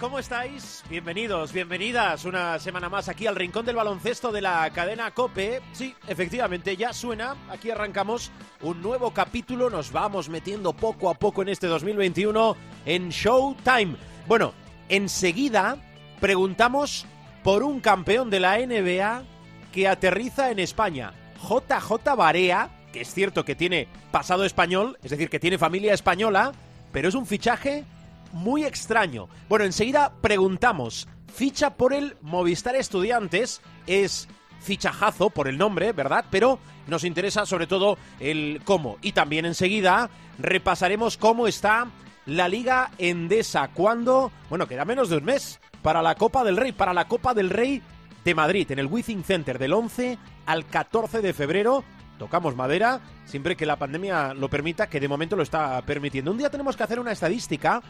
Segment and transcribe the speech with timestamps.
[0.00, 0.84] ¿Cómo estáis?
[0.88, 5.60] Bienvenidos, bienvenidas una semana más aquí al Rincón del Baloncesto de la cadena Cope.
[5.72, 7.34] Sí, efectivamente, ya suena.
[7.50, 9.68] Aquí arrancamos un nuevo capítulo.
[9.70, 13.96] Nos vamos metiendo poco a poco en este 2021 en Showtime.
[14.28, 14.54] Bueno,
[14.88, 15.76] enseguida
[16.20, 17.04] preguntamos
[17.42, 19.24] por un campeón de la NBA
[19.72, 21.12] que aterriza en España.
[21.42, 26.52] JJ Barea, que es cierto que tiene pasado español, es decir, que tiene familia española,
[26.92, 27.84] pero es un fichaje
[28.32, 29.28] muy extraño.
[29.48, 34.28] Bueno, enseguida preguntamos, ficha por el Movistar Estudiantes, es
[34.60, 36.24] fichajazo por el nombre, ¿verdad?
[36.30, 38.98] Pero nos interesa sobre todo el cómo.
[39.02, 41.88] Y también enseguida repasaremos cómo está
[42.26, 46.72] la Liga Endesa, cuando, bueno, queda menos de un mes para la Copa del Rey,
[46.72, 47.82] para la Copa del Rey
[48.24, 51.84] de Madrid, en el Wizzing Center, del 11 al 14 de febrero.
[52.18, 56.30] Tocamos madera, siempre que la pandemia lo permita, que de momento lo está permitiendo.
[56.30, 57.82] Un día tenemos que hacer una estadística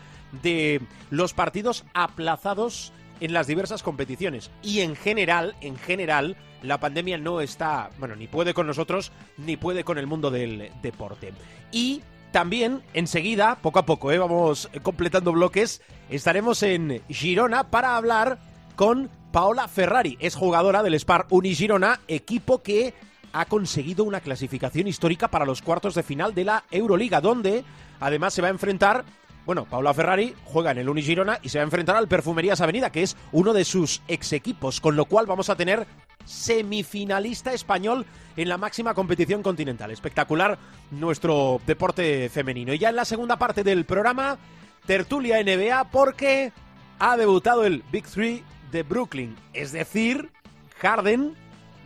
[0.42, 4.50] de los partidos aplazados en las diversas competiciones.
[4.62, 9.56] Y en general, en general, la pandemia no está, bueno, ni puede con nosotros, ni
[9.56, 11.32] puede con el mundo del deporte.
[11.72, 14.18] Y también, enseguida, poco a poco, ¿eh?
[14.18, 18.38] vamos completando bloques, estaremos en Girona para hablar
[18.76, 20.16] con Paola Ferrari.
[20.20, 22.94] Es jugadora del Spar Uni Girona, equipo que
[23.32, 27.64] ha conseguido una clasificación histórica para los cuartos de final de la Euroliga, donde
[28.00, 29.04] además se va a enfrentar
[29.48, 32.92] bueno, Paula Ferrari juega en el Unigirona y se va a enfrentar al Perfumerías Avenida,
[32.92, 35.86] que es uno de sus ex equipos, con lo cual vamos a tener
[36.26, 38.04] semifinalista español
[38.36, 39.90] en la máxima competición continental.
[39.90, 40.58] Espectacular
[40.90, 42.74] nuestro deporte femenino.
[42.74, 44.36] Y ya en la segunda parte del programa,
[44.84, 46.52] tertulia NBA, porque
[46.98, 50.30] ha debutado el Big Three de Brooklyn, es decir,
[50.78, 51.34] Harden,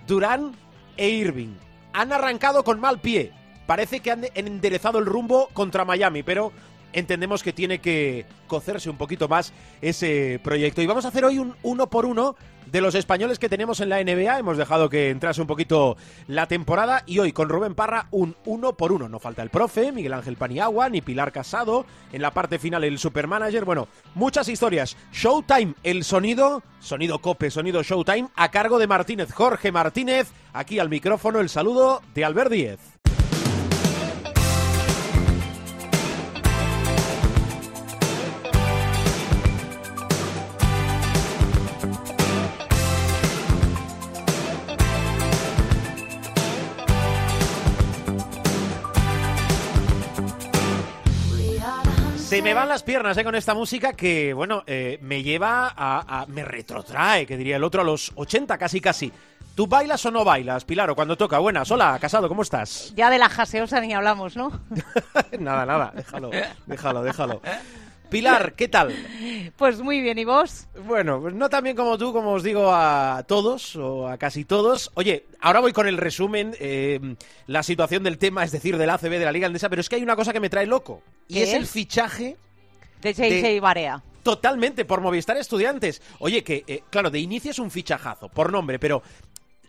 [0.08, 0.56] Durán
[0.96, 1.54] e Irving.
[1.92, 3.32] Han arrancado con mal pie.
[3.66, 6.52] Parece que han enderezado el rumbo contra Miami, pero
[6.92, 10.82] entendemos que tiene que cocerse un poquito más ese proyecto.
[10.82, 12.36] Y vamos a hacer hoy un uno por uno
[12.72, 14.38] de los españoles que tenemos en la NBA.
[14.38, 18.72] Hemos dejado que entrase un poquito la temporada y hoy con Rubén Parra un uno
[18.72, 19.10] por uno.
[19.10, 21.84] No falta el profe, Miguel Ángel Paniagua, ni Pilar Casado.
[22.12, 23.66] En la parte final el supermanager.
[23.66, 24.96] Bueno, muchas historias.
[25.12, 29.32] Showtime, el sonido, sonido cope, sonido Showtime, a cargo de Martínez.
[29.32, 32.91] Jorge Martínez, aquí al micrófono el saludo de Albert Díez.
[52.32, 56.22] Se me van las piernas eh, con esta música que, bueno, eh, me lleva a,
[56.22, 59.12] a, me retrotrae, que diría el otro, a los 80 casi casi.
[59.54, 61.38] ¿Tú bailas o no bailas, Pilar, o cuando toca?
[61.40, 62.94] Buenas, hola, Casado, ¿cómo estás?
[62.96, 64.50] Ya de la jaseosa ni hablamos, ¿no?
[65.38, 66.30] nada, nada, déjalo,
[66.64, 67.42] déjalo, déjalo.
[68.12, 68.94] Pilar, ¿qué tal?
[69.56, 70.66] Pues muy bien, ¿y vos?
[70.86, 74.44] Bueno, pues no tan bien como tú, como os digo a todos, o a casi
[74.44, 74.90] todos.
[74.94, 77.00] Oye, ahora voy con el resumen, eh,
[77.46, 79.96] la situación del tema, es decir, del ACB, de la Liga Andesa, pero es que
[79.96, 82.36] hay una cosa que me trae loco, y es, es, el fichaje...
[83.00, 84.02] De JJ Barea.
[84.22, 86.02] Totalmente, por Movistar Estudiantes.
[86.18, 89.02] Oye, que, eh, claro, de inicio es un fichajazo, por nombre, pero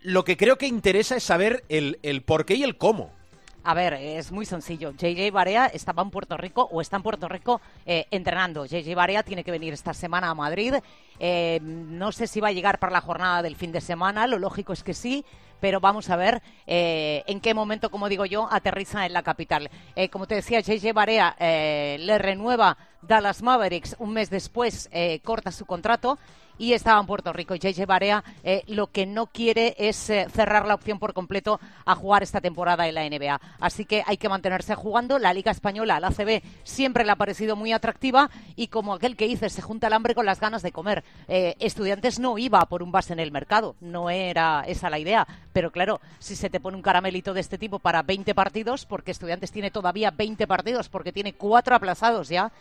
[0.02, 3.14] lo que creo que interesa es saber el, el por qué y el cómo.
[3.66, 4.92] A ver, es muy sencillo.
[4.92, 8.66] JJ Barea estaba en Puerto Rico o está en Puerto Rico eh, entrenando.
[8.66, 10.74] JJ Barea tiene que venir esta semana a Madrid.
[11.18, 14.28] Eh, no sé si va a llegar para la jornada del fin de semana.
[14.28, 15.24] Lo lógico es que sí.
[15.62, 19.70] Pero vamos a ver eh, en qué momento, como digo yo, aterriza en la capital.
[20.12, 24.90] Como te decía, JJ Barea le renueva Dallas Mavericks un mes después,
[25.24, 26.20] corta su contrato
[26.58, 27.56] y estaba en Puerto Rico.
[27.56, 31.60] Y JJ Barea eh, lo que no quiere es eh, cerrar la opción por completo
[31.86, 33.40] a jugar esta temporada en la NBA.
[33.60, 35.20] Así que hay que mantenerse jugando.
[35.20, 39.28] La Liga Española, la ACB, siempre le ha parecido muy atractiva y como aquel que
[39.28, 41.04] dice, se junta el hambre con las ganas de comer.
[41.28, 45.28] Eh, estudiantes no iba por un base en el mercado, no era esa la idea.
[45.54, 49.12] Pero claro, si se te pone un caramelito de este tipo para 20 partidos, porque
[49.12, 52.52] Estudiantes tiene todavía 20 partidos, porque tiene cuatro aplazados ya,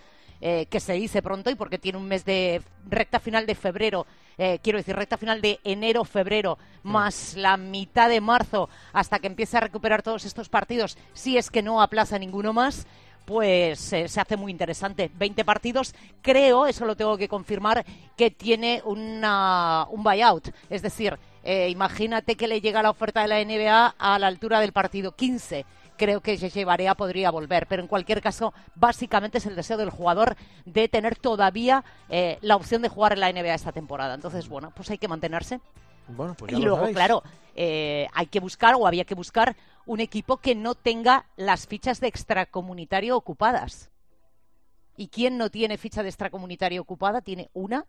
[0.45, 4.07] eh, que se dice pronto y porque tiene un mes de recta final de febrero,
[4.37, 9.29] eh, quiero decir, recta final de enero, febrero, más la mitad de marzo, hasta que
[9.29, 12.87] empiece a recuperar todos estos partidos, si es que no aplaza ninguno más
[13.25, 15.09] pues eh, se hace muy interesante.
[15.15, 17.85] 20 partidos, creo, eso lo tengo que confirmar,
[18.17, 20.49] que tiene una, un buyout.
[20.69, 24.59] Es decir, eh, imagínate que le llega la oferta de la NBA a la altura
[24.59, 25.65] del partido 15
[25.97, 27.67] creo que Gege Barea podría volver.
[27.67, 32.57] Pero en cualquier caso, básicamente es el deseo del jugador de tener todavía eh, la
[32.57, 34.15] opción de jugar en la NBA esta temporada.
[34.15, 35.61] Entonces, bueno, pues hay que mantenerse.
[36.09, 37.23] Bueno, pues y luego, claro,
[37.55, 39.57] eh, hay que buscar o había que buscar
[39.87, 43.91] un equipo que no tenga las fichas de extracomunitario ocupadas.
[44.97, 47.23] ¿Y quién no tiene ficha de extracomunitario ocupada?
[47.23, 47.87] Tiene una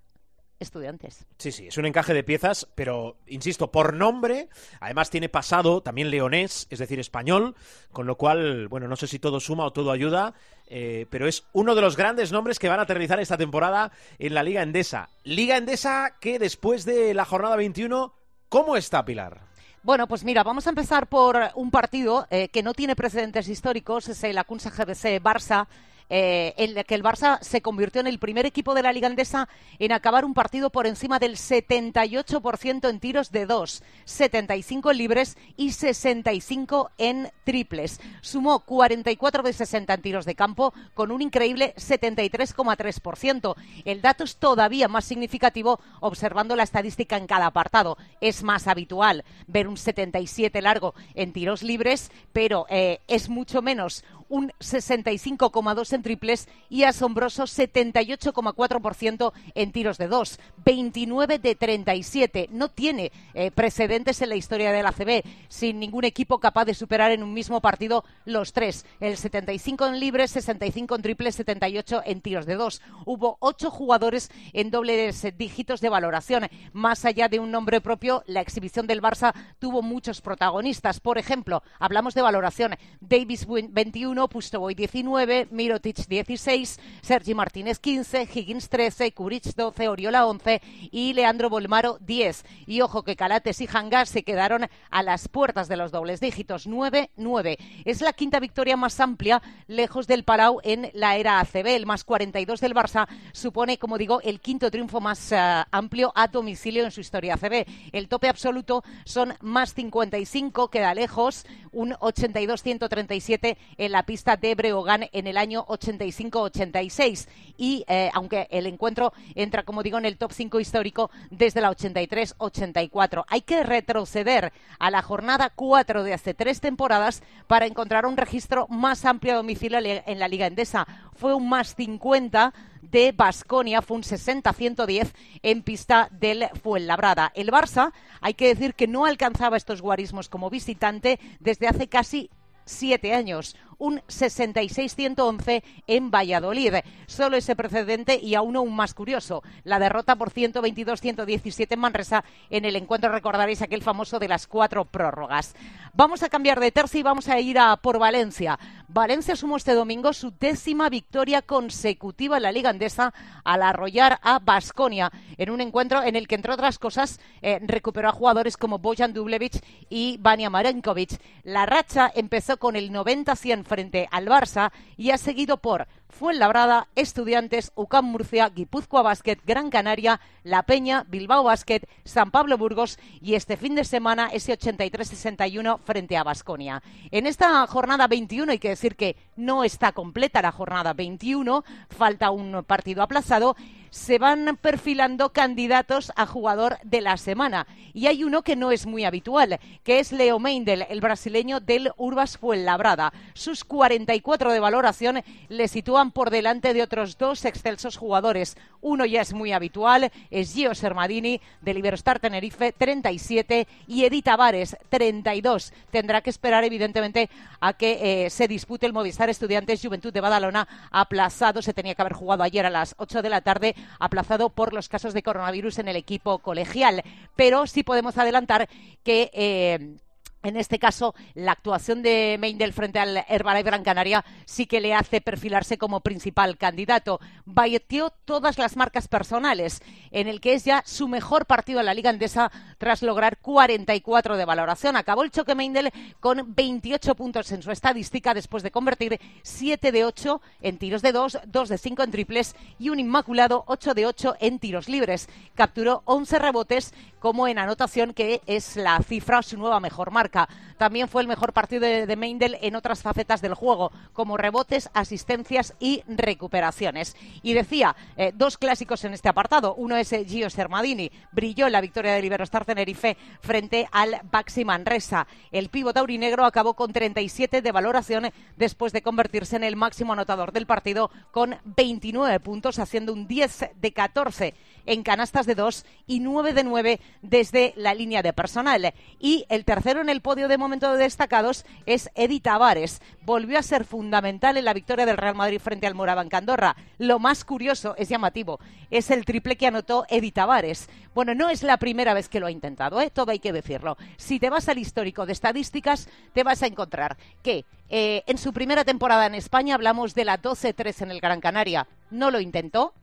[0.60, 1.26] estudiantes.
[1.38, 6.10] Sí, sí, es un encaje de piezas, pero insisto, por nombre, además tiene pasado también
[6.10, 7.56] leonés, es decir, español,
[7.92, 10.34] con lo cual, bueno, no sé si todo suma o todo ayuda,
[10.68, 14.34] eh, pero es uno de los grandes nombres que van a aterrizar esta temporada en
[14.34, 15.10] la Liga Endesa.
[15.24, 18.14] Liga Endesa que después de la jornada 21,
[18.50, 19.42] ¿cómo está Pilar?
[19.84, 24.08] Bueno, pues mira, vamos a empezar por un partido eh, que no tiene precedentes históricos,
[24.08, 25.68] es el Acunsa GBC Barça
[26.10, 29.08] eh, en el que el Barça se convirtió en el primer equipo de la Liga
[29.08, 29.48] Andesa
[29.80, 35.38] en acabar un partido por encima del 78% en tiros de dos, 75 en libres
[35.58, 38.00] y 65 en triples.
[38.22, 43.56] Sumó 44 de 60 en tiros de campo con un increíble 73,3%.
[43.86, 47.98] El dato es todavía más significativo observando la estadística en cada apartado.
[48.22, 54.04] Es más habitual ver un 77 largo en tiros libres, pero eh, es mucho menos
[54.30, 62.50] un 65,2 en triples y asombroso 78,4% en tiros de dos, 29 de 37.
[62.52, 67.12] No tiene eh, precedentes en la historia del ACB, sin ningún equipo capaz de superar
[67.12, 68.86] en un mismo partido los tres.
[69.00, 72.82] El 75 en libres, 65 en triples, 78 en tiros de dos.
[73.06, 76.48] Hubo ocho jugadores en dobles dígitos de valoración.
[76.74, 81.00] Más allá de un nombre propio, la exhibición del Barça tuvo muchos protagonistas.
[81.00, 82.76] Por ejemplo, hablamos de valoración.
[83.00, 85.48] Davis 21, Pustovoy 19,
[85.84, 92.46] Mirotic 16, Sergi Martínez 15, Higgins 13, Kuric 12, Oriola 11 y Leandro Bolmaro 10.
[92.68, 96.68] Y ojo que Calates y Hangar se quedaron a las puertas de los dobles dígitos,
[96.68, 97.58] 9-9.
[97.84, 101.68] Es la quinta victoria más amplia lejos del Palau en la era ACB.
[101.68, 106.28] El más 42 del Barça supone, como digo, el quinto triunfo más eh, amplio a
[106.28, 107.66] domicilio en su historia ACB.
[107.92, 115.10] El tope absoluto son más 55, queda lejos, un 82-137 en la pista de Breogán
[115.12, 117.28] en el año 85-86.
[117.58, 121.72] Y eh, aunque el encuentro entra, como digo, en el top 5 histórico desde la
[121.72, 123.26] 83-84.
[123.28, 128.68] Hay que retroceder a la jornada 4 de hace tres temporadas para encontrar un registro
[128.70, 130.88] más amplio a domicilio en la Liga Endesa.
[131.14, 132.54] Fue un más 50
[132.94, 137.32] de Basconia, fue un 60-110 en pista del Fuenlabrada.
[137.34, 137.92] El Barça,
[138.22, 142.30] hay que decir que no alcanzaba estos guarismos como visitante desde hace casi
[142.66, 146.76] siete años un 66-111 en Valladolid.
[147.06, 152.64] Solo ese precedente y aún aún más curioso, la derrota por 122-117 en Manresa en
[152.64, 155.54] el encuentro, recordaréis aquel famoso de las cuatro prórrogas.
[155.94, 158.58] Vamos a cambiar de tercio y vamos a ir a por Valencia.
[158.88, 163.14] Valencia sumó este domingo su décima victoria consecutiva en la Liga Andesa
[163.44, 168.10] al arrollar a Basconia en un encuentro en el que, entre otras cosas, eh, recuperó
[168.10, 171.20] a jugadores como Bojan Dublevich y Vania Marenkovic.
[171.44, 177.72] La racha empezó con el 90-100 frente al Barça y ha seguido por Fuenlabrada, Estudiantes,
[177.76, 183.58] UCAM Murcia, Guipúzcoa Basket, Gran Canaria, La Peña, Bilbao Basket, San Pablo Burgos y este
[183.58, 186.84] fin de semana ese 83-61 frente a Basconia.
[187.10, 192.30] En esta jornada 21 hay que decir que no está completa la jornada 21, falta
[192.30, 193.56] un partido aplazado
[193.94, 197.68] se van perfilando candidatos a jugador de la semana.
[197.94, 201.92] Y hay uno que no es muy habitual, que es Leo Meindel, el brasileño del
[201.98, 203.14] Urbas Fuenlabrada.
[203.36, 208.58] Sus 44 de valoración le sitúan por delante de otros dos excelsos jugadores.
[208.82, 214.76] Uno ya es muy habitual, es Gio Sermadini, del Iberostar Tenerife, 37, y Edith Tavares,
[214.90, 215.72] 32.
[215.92, 217.30] Tendrá que esperar, evidentemente,
[217.62, 221.62] a que eh, se dispute el Movistar Estudiantes Juventud de Badalona, aplazado.
[221.62, 224.90] Se tenía que haber jugado ayer a las 8 de la tarde aplazado por los
[224.90, 227.04] casos de coronavirus en el equipo colegial.
[227.36, 228.70] Pero sí podemos adelantar
[229.04, 229.98] que eh,
[230.44, 234.94] en este caso, la actuación de Meindel frente al Herbalife Gran Canaria sí que le
[234.94, 237.22] hace perfilarse como principal candidato.
[237.46, 239.82] Bayeteó todas las marcas personales,
[240.12, 244.36] en el que es ya su mejor partido en la Liga Andesa tras lograr 44
[244.36, 244.98] de valoración.
[244.98, 250.04] Acabó el choque Meindel con 28 puntos en su estadística después de convertir 7 de
[250.04, 254.08] 8 en tiros de 2, 2 de 5 en triples y un inmaculado 8 de
[254.08, 255.30] 8 en tiros libres.
[255.56, 260.50] Capturó 11 rebotes como en anotación, que es la cifra, su nueva mejor marca.
[260.78, 264.90] También fue el mejor partido de, de Meindel en otras facetas del juego, como rebotes,
[264.94, 267.16] asistencias y recuperaciones.
[267.42, 269.74] Y decía, eh, dos clásicos en este apartado.
[269.76, 274.66] Uno es eh, Gio Sermadini, brilló en la victoria del Iberostar Tenerife frente al Baxi
[274.66, 275.26] Manresa.
[275.54, 280.52] El pívot aurinegro acabó con 37 de valoración después de convertirse en el máximo anotador
[280.52, 286.20] del partido con 29 puntos, haciendo un 10 de 14 en canastas de 2 y
[286.20, 288.94] 9 de 9 desde la línea de personal.
[289.20, 293.02] Y el tercero en el podio de momento de destacados es Edi Tavares.
[293.22, 296.76] Volvió a ser fundamental en la victoria del Real Madrid frente al Morabanca Andorra.
[296.98, 298.60] Lo más curioso, es llamativo,
[298.92, 300.90] es el triple que anotó Edi Tavares.
[301.14, 303.10] Bueno, no es la primera vez que lo ha intentado, ¿eh?
[303.10, 303.98] todo hay que decirlo.
[304.18, 308.52] Si te vas al histórico de estadísticas, te vas a encontrar que eh, en su
[308.52, 311.88] primera temporada en España hablamos de la 12-3 en el Gran Canaria.
[312.10, 312.94] No lo intentó,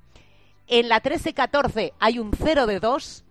[0.71, 3.25] en la 13-14 hay un 0 de 2.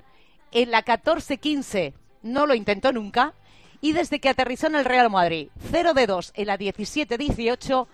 [0.51, 3.33] En la 14-15 no lo intentó nunca.
[3.81, 7.87] Y desde que aterrizó en el Real Madrid, 0 de 2 en la 17-18,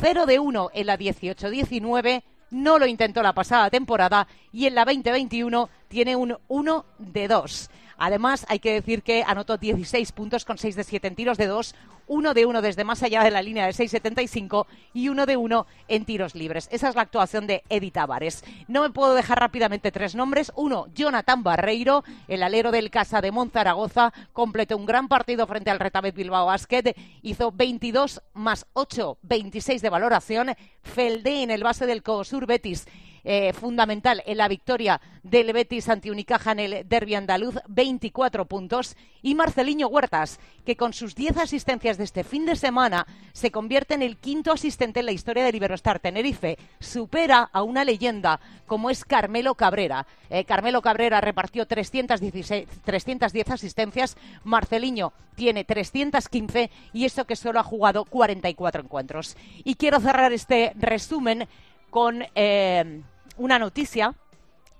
[0.00, 4.84] 0 de 1 en la 18-19, no lo intentó la pasada temporada y en la
[4.84, 7.70] 2021 tiene un 1 de 2.
[7.98, 11.46] Además, hay que decir que anotó 16 puntos con 6 de 7 en tiros de
[11.46, 11.74] 2,
[12.08, 15.66] 1 de 1 desde más allá de la línea de 6,75 y 1 de 1
[15.88, 16.68] en tiros libres.
[16.70, 18.44] Esa es la actuación de Edi Tavares.
[18.68, 20.52] No me puedo dejar rápidamente tres nombres.
[20.54, 25.80] Uno, Jonathan Barreiro, el alero del Casa de Monzaragoza, completó un gran partido frente al
[25.80, 30.54] Retabet Bilbao Basket, hizo 22 más 8, 26 de valoración.
[30.82, 32.86] Feldé en el base del Cosur Betis
[33.28, 38.96] eh, fundamental en la victoria del Betis ante Unicaja en el derby andaluz, 24 puntos.
[39.20, 43.94] Y Marceliño Huertas, que con sus 10 asistencias de este fin de semana se convierte
[43.94, 46.56] en el quinto asistente en la historia del Iberostar Tenerife.
[46.78, 50.06] Supera a una leyenda como es Carmelo Cabrera.
[50.30, 57.64] Eh, Carmelo Cabrera repartió 316, 310 asistencias, Marceliño tiene 315 y eso que solo ha
[57.64, 59.36] jugado 44 encuentros.
[59.64, 61.48] Y quiero cerrar este resumen
[61.90, 63.02] con eh,
[63.36, 64.14] una noticia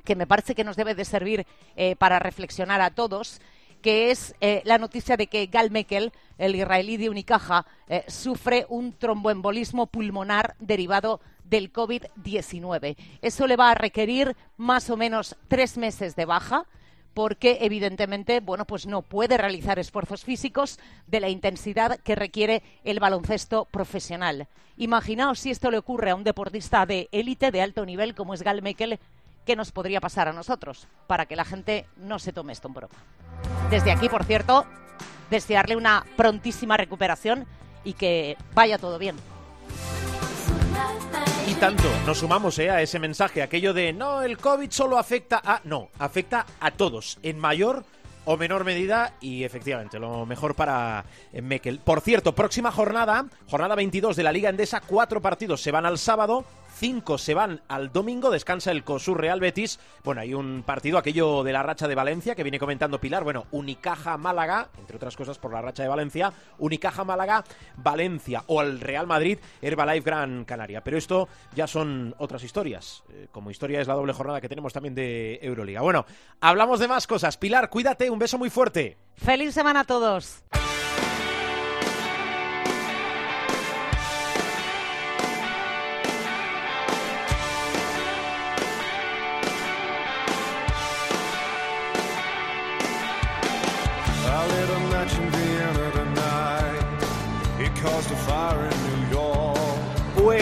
[0.05, 1.47] que me parece que nos debe de servir
[1.77, 3.41] eh, para reflexionar a todos,
[3.83, 8.67] que es eh, la noticia de que Gal Mekel, el israelí de Unicaja, eh, sufre
[8.69, 12.97] un tromboembolismo pulmonar derivado del COVID-19.
[13.23, 16.67] Eso le va a requerir más o menos tres meses de baja
[17.17, 23.01] porque evidentemente, bueno, pues no puede realizar esfuerzos físicos de la intensidad que requiere el
[23.01, 24.49] baloncesto profesional.
[24.77, 28.43] Imaginaos si esto le ocurre a un deportista de élite, de alto nivel, como es
[28.43, 28.99] Gal Mekel,
[29.47, 30.89] ¿qué nos podría pasar a nosotros?
[31.07, 32.95] Para que la gente no se tome esto en broma.
[33.71, 34.67] Desde aquí, por cierto,
[35.31, 37.47] desearle una prontísima recuperación
[37.83, 39.17] y que vaya todo bien.
[41.61, 45.63] Tanto, nos sumamos eh, a ese mensaje, aquello de no, el COVID solo afecta a...
[45.65, 47.83] No, afecta a todos, en mayor
[48.27, 51.79] o menor medida y efectivamente lo mejor para eh, Mekel.
[51.79, 55.97] Por cierto, próxima jornada, jornada 22 de la Liga Endesa, cuatro partidos se van al
[55.97, 56.45] sábado,
[56.77, 59.81] cinco se van al domingo, descansa el COSUR Real Betis.
[60.05, 63.25] Bueno, hay un partido, aquello de la racha de Valencia, que viene comentando Pilar.
[63.25, 67.45] Bueno, Unicaja Málaga, entre otras cosas por la racha de Valencia, Unicaja Málaga,
[67.77, 70.83] Valencia o el Real Madrid, Herbalife Gran Canaria.
[70.83, 73.03] Pero esto ya son otras historias.
[73.11, 75.81] Eh, como historia es la doble jornada que tenemos también de Euroliga.
[75.81, 76.05] Bueno,
[76.41, 77.37] hablamos de más cosas.
[77.37, 78.99] Pilar, cuídate, un beso muy fuerte.
[79.15, 80.45] Feliz semana a todos.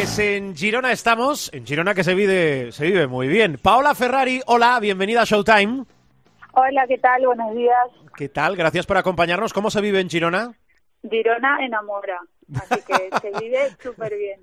[0.05, 3.57] Pues en Girona estamos, en Girona que se vive, se vive muy bien.
[3.57, 5.87] Paola Ferrari, hola, bienvenida a Showtime.
[6.53, 7.25] Hola, ¿qué tal?
[7.25, 7.75] Buenos días.
[8.15, 8.55] ¿Qué tal?
[8.55, 9.55] Gracias por acompañarnos.
[9.55, 10.53] ¿Cómo se vive en Girona?
[11.11, 12.21] Girona enamora,
[12.55, 14.41] así que se vive súper bien.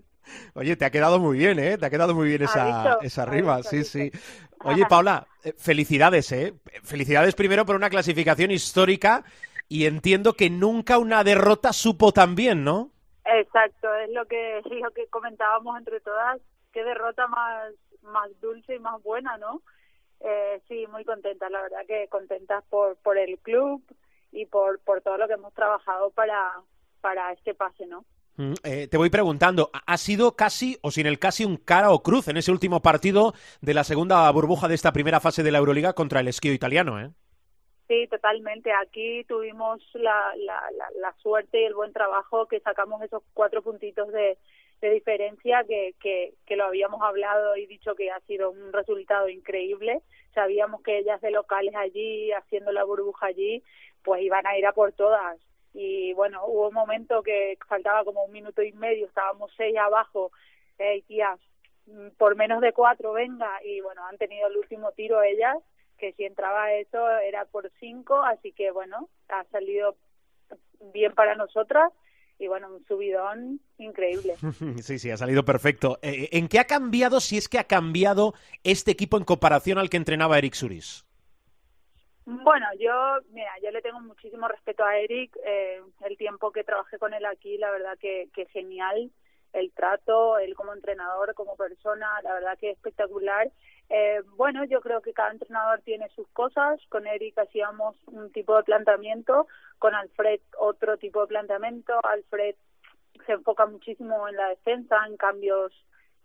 [0.56, 1.78] Oye, te ha quedado muy bien, ¿eh?
[1.78, 3.02] Te ha quedado muy bien ¿Ha esa, visto?
[3.04, 3.70] esa ¿Ha rima, visto?
[3.70, 4.12] sí, ¿Ha sí.
[4.64, 6.56] Oye, Paula, eh, felicidades, ¿eh?
[6.82, 9.24] Felicidades primero por una clasificación histórica
[9.70, 12.90] y entiendo que nunca una derrota supo tan bien, ¿no?
[13.34, 16.40] Exacto, es lo que lo que comentábamos entre todas,
[16.74, 17.74] qué derrota más
[18.04, 19.62] más dulce y más buena, ¿no?
[20.20, 23.84] Eh, sí, muy contenta, la verdad que contentas por por el club
[24.32, 26.52] y por por todo lo que hemos trabajado para
[27.02, 28.06] para este pase, ¿no?
[28.38, 31.92] Mm, eh, te voy preguntando, ¿ha- ¿ha sido casi o sin el casi un cara
[31.92, 35.52] o cruz en ese último partido de la segunda burbuja de esta primera fase de
[35.52, 37.12] la Euroliga contra el esquío italiano, eh?
[37.92, 38.72] Sí, totalmente.
[38.72, 43.62] Aquí tuvimos la, la, la, la suerte y el buen trabajo que sacamos esos cuatro
[43.62, 44.38] puntitos de,
[44.80, 50.02] de diferencia que, que, lo habíamos hablado y dicho que ha sido un resultado increíble.
[50.34, 53.62] Sabíamos que ellas de locales allí, haciendo la burbuja allí,
[54.06, 55.38] pues iban a ir a por todas.
[55.74, 60.32] y bueno, hubo un momento que faltaba como un minuto y medio, estábamos seis abajo,
[60.78, 61.38] hey tía,
[61.88, 65.58] mm, por menos de cuatro venga, y bueno, han tenido el último tiro ellas,
[66.02, 69.96] que si entraba eso era por cinco, así que bueno, ha salido
[70.94, 71.94] bien para nosotras
[72.40, 74.36] y bueno, un subidón increíble.
[74.82, 76.00] Sí, sí, ha salido perfecto.
[76.02, 79.90] Eh, ¿En qué ha cambiado, si es que ha cambiado este equipo en comparación al
[79.90, 81.06] que entrenaba Eric Suris?
[82.26, 82.94] Bueno, yo,
[83.32, 85.38] mira, yo le tengo muchísimo respeto a Eric.
[85.46, 89.12] Eh, el tiempo que trabajé con él aquí, la verdad que, que genial.
[89.54, 93.52] El trato, él como entrenador, como persona, la verdad que espectacular.
[93.94, 96.80] Eh, bueno, yo creo que cada entrenador tiene sus cosas.
[96.88, 99.48] Con Eric hacíamos un tipo de planteamiento,
[99.80, 102.00] con Alfred otro tipo de planteamiento.
[102.04, 102.56] Alfred
[103.26, 105.74] se enfoca muchísimo en la defensa, en cambios,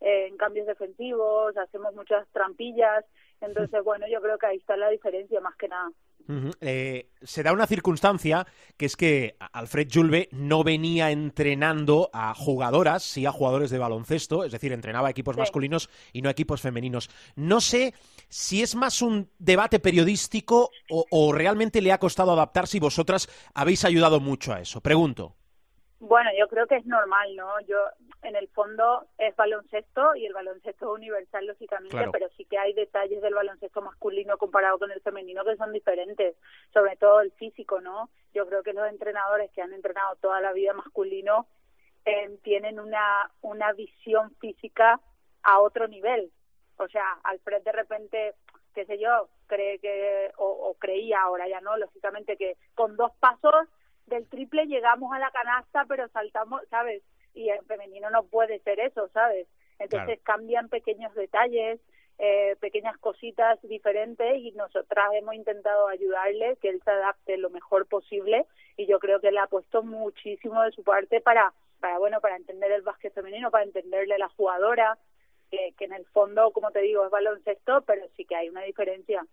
[0.01, 3.05] eh, en cambios defensivos, hacemos muchas trampillas.
[3.41, 5.91] Entonces, bueno, yo creo que ahí está la diferencia más que nada.
[6.61, 8.47] Eh, se da una circunstancia
[8.77, 14.45] que es que Alfred Julve no venía entrenando a jugadoras, sí a jugadores de baloncesto,
[14.45, 17.11] es decir, entrenaba a equipos masculinos y no a equipos femeninos.
[17.37, 17.95] No sé
[18.29, 23.85] si es más un debate periodístico o realmente le ha costado adaptarse y vosotras habéis
[23.85, 24.81] ayudado mucho a eso.
[24.81, 25.37] Pregunto.
[25.99, 27.49] Bueno, yo creo que es normal, ¿no?
[27.67, 27.77] Yo,
[28.23, 32.75] en el fondo, es baloncesto y el baloncesto es universal, lógicamente, pero sí que hay
[32.75, 34.16] detalles del baloncesto masculino
[34.57, 36.35] comparado con el femenino que son diferentes,
[36.73, 38.09] sobre todo el físico, ¿no?
[38.33, 41.47] Yo creo que los entrenadores que han entrenado toda la vida masculino
[42.07, 44.99] eh, tienen una, una visión física
[45.43, 46.31] a otro nivel.
[46.79, 48.35] O sea, Alfred de repente,
[48.75, 53.13] qué sé yo, cree que, o, o creía, ahora ya no, lógicamente, que con dos
[53.21, 53.69] pasos
[54.07, 57.03] del triple llegamos a la canasta, pero saltamos, ¿sabes?
[57.35, 59.47] Y en femenino no puede ser eso, ¿sabes?
[59.79, 61.79] Entonces cambian pequeños detalles,
[62.19, 67.87] eh, pequeñas cositas diferentes y nosotras hemos intentado ayudarle que él se adapte lo mejor
[67.87, 68.47] posible
[68.77, 72.37] y yo creo que él ha puesto muchísimo de su parte para, para bueno, para
[72.37, 74.99] entender el básquet femenino, para entenderle a la jugadora,
[75.51, 78.63] que, que en el fondo, como te digo, es baloncesto, pero sí que hay una
[78.63, 79.25] diferencia.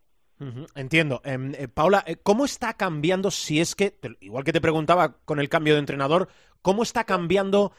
[0.75, 1.21] Entiendo.
[1.23, 5.39] Em, eh, Paula, eh, ¿cómo está cambiando, si es que, igual que te preguntaba con
[5.39, 6.27] el cambio de entrenador,
[6.61, 7.71] cómo está cambiando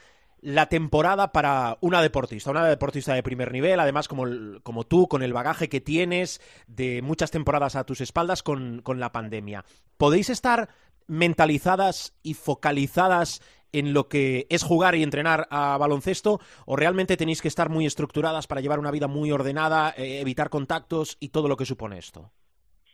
[0.44, 4.24] la temporada para una deportista, una deportista de primer nivel, además como,
[4.62, 9.00] como tú, con el bagaje que tienes de muchas temporadas a tus espaldas con, con
[9.00, 9.64] la pandemia?
[9.96, 10.68] ¿Podéis estar
[11.06, 13.40] mentalizadas y focalizadas
[13.72, 17.86] en lo que es jugar y entrenar a baloncesto o realmente tenéis que estar muy
[17.86, 21.96] estructuradas para llevar una vida muy ordenada, eh, evitar contactos y todo lo que supone
[21.96, 22.30] esto?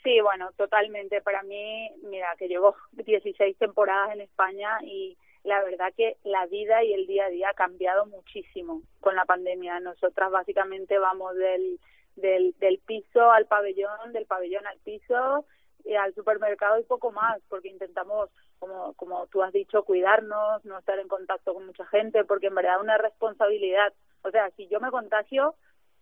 [0.05, 1.21] Sí, bueno, totalmente.
[1.21, 6.83] Para mí, mira, que llevo 16 temporadas en España y la verdad que la vida
[6.85, 9.81] y el día a día ha cambiado muchísimo con la pandemia.
[9.81, 11.81] Nosotras básicamente vamos del,
[12.17, 15.47] del, del piso al pabellón, del pabellón al piso
[15.85, 20.79] y al supermercado y poco más, porque intentamos, como, como tú has dicho, cuidarnos, no
[20.79, 23.93] estar en contacto con mucha gente, porque en verdad una responsabilidad.
[24.23, 25.55] O sea, si yo me contagio,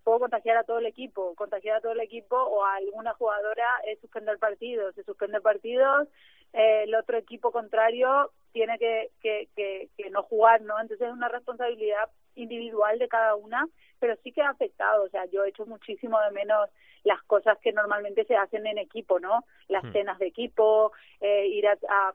[0.09, 3.67] puedo contagiar a todo el equipo, contagiar a todo el equipo o a alguna jugadora
[3.87, 6.09] es suspender partidos, se suspende partidos,
[6.55, 10.81] eh, el otro equipo contrario tiene que, que, que, que no jugar, ¿no?
[10.81, 13.69] Entonces es una responsabilidad individual de cada una,
[13.99, 16.71] pero sí que ha afectado, o sea, yo he hecho muchísimo de menos
[17.05, 19.45] las cosas que normalmente se hacen en equipo, ¿no?
[19.69, 19.93] Las hmm.
[19.93, 22.15] cenas de equipo, eh, ir a, a,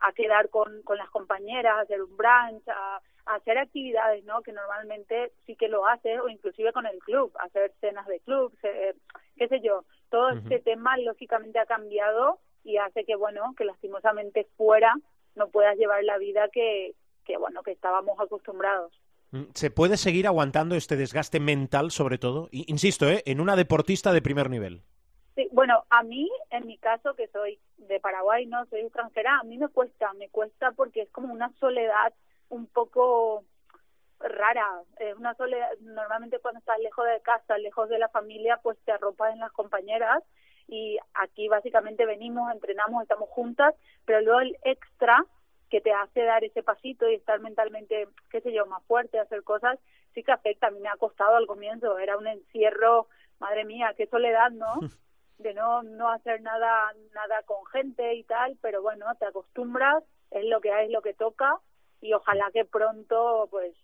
[0.00, 4.42] a, quedar con, con las compañeras, hacer un brunch, a, hacer actividades, ¿no?
[4.42, 8.52] Que normalmente sí que lo hace, o inclusive con el club, hacer cenas de club,
[8.60, 9.84] qué sé yo.
[10.10, 14.94] Todo este tema lógicamente ha cambiado y hace que, bueno, que lastimosamente fuera
[15.34, 18.92] no puedas llevar la vida que, que bueno, que estábamos acostumbrados.
[19.30, 22.48] Mm, ¿Se puede seguir aguantando este desgaste mental, sobre todo?
[22.50, 23.22] Insisto, ¿eh?
[23.26, 24.82] en una deportista de primer nivel.
[25.36, 29.44] Sí, bueno, a mí, en mi caso, que soy de Paraguay, no soy extranjera, a
[29.44, 32.12] mí me cuesta, me cuesta porque es como una soledad
[32.48, 33.44] un poco
[34.20, 38.78] rara, es una soledad, normalmente cuando estás lejos de casa, lejos de la familia, pues
[38.84, 40.22] te arropas en las compañeras
[40.66, 45.24] y aquí básicamente venimos, entrenamos, estamos juntas, pero luego el extra
[45.70, 49.42] que te hace dar ese pasito y estar mentalmente, qué sé yo, más fuerte, hacer
[49.42, 49.78] cosas,
[50.14, 50.68] sí que afecta.
[50.68, 53.08] A mí me ha costado al comienzo, era un encierro,
[53.38, 54.74] madre mía, qué soledad, ¿no?
[55.38, 60.44] De no, no hacer nada, nada con gente y tal, pero bueno, te acostumbras, es
[60.46, 61.60] lo que hay, es lo que toca
[62.00, 63.74] y ojalá que pronto pues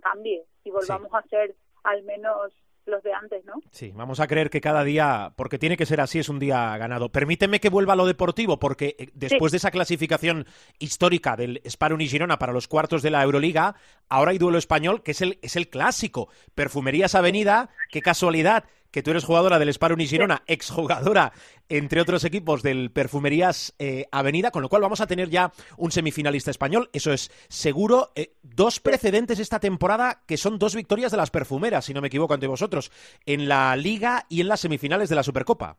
[0.00, 2.52] cambie y volvamos a ser al menos
[2.86, 3.54] los de antes, ¿no?
[3.70, 6.76] Sí, vamos a creer que cada día, porque tiene que ser así, es un día
[6.76, 7.10] ganado.
[7.10, 10.46] Permíteme que vuelva a lo deportivo, porque eh, después de esa clasificación
[10.78, 13.76] histórica del Sparun y Girona para los cuartos de la Euroliga,
[14.08, 16.28] ahora hay duelo español, que es el, es el clásico.
[16.54, 21.32] Perfumerías Avenida, qué casualidad que tú eres jugadora del Spar Girona, exjugadora,
[21.68, 25.90] entre otros equipos, del Perfumerías eh, Avenida, con lo cual vamos a tener ya un
[25.90, 28.12] semifinalista español, eso es seguro.
[28.14, 32.06] Eh, dos precedentes esta temporada, que son dos victorias de las perfumeras, si no me
[32.06, 32.92] equivoco, ante vosotros,
[33.26, 35.76] en la Liga y en las semifinales de la Supercopa.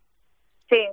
[0.67, 0.85] Sí,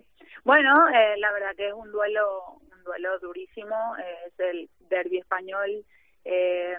[0.44, 5.84] bueno, eh, la verdad que es un duelo, un duelo durísimo, es el derby español.
[6.24, 6.76] Eh,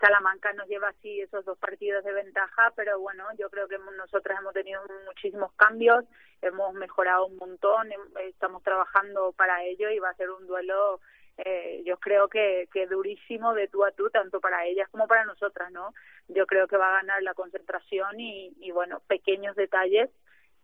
[0.00, 4.38] Salamanca nos lleva así esos dos partidos de ventaja, pero bueno, yo creo que nosotras
[4.40, 6.04] hemos tenido muchísimos cambios,
[6.42, 7.88] hemos mejorado un montón,
[8.24, 11.00] estamos trabajando para ello y va a ser un duelo,
[11.38, 15.24] eh, yo creo que, que durísimo de tú a tú, tanto para ellas como para
[15.24, 15.94] nosotras, ¿no?
[16.28, 20.10] Yo creo que va a ganar la concentración y, y bueno, pequeños detalles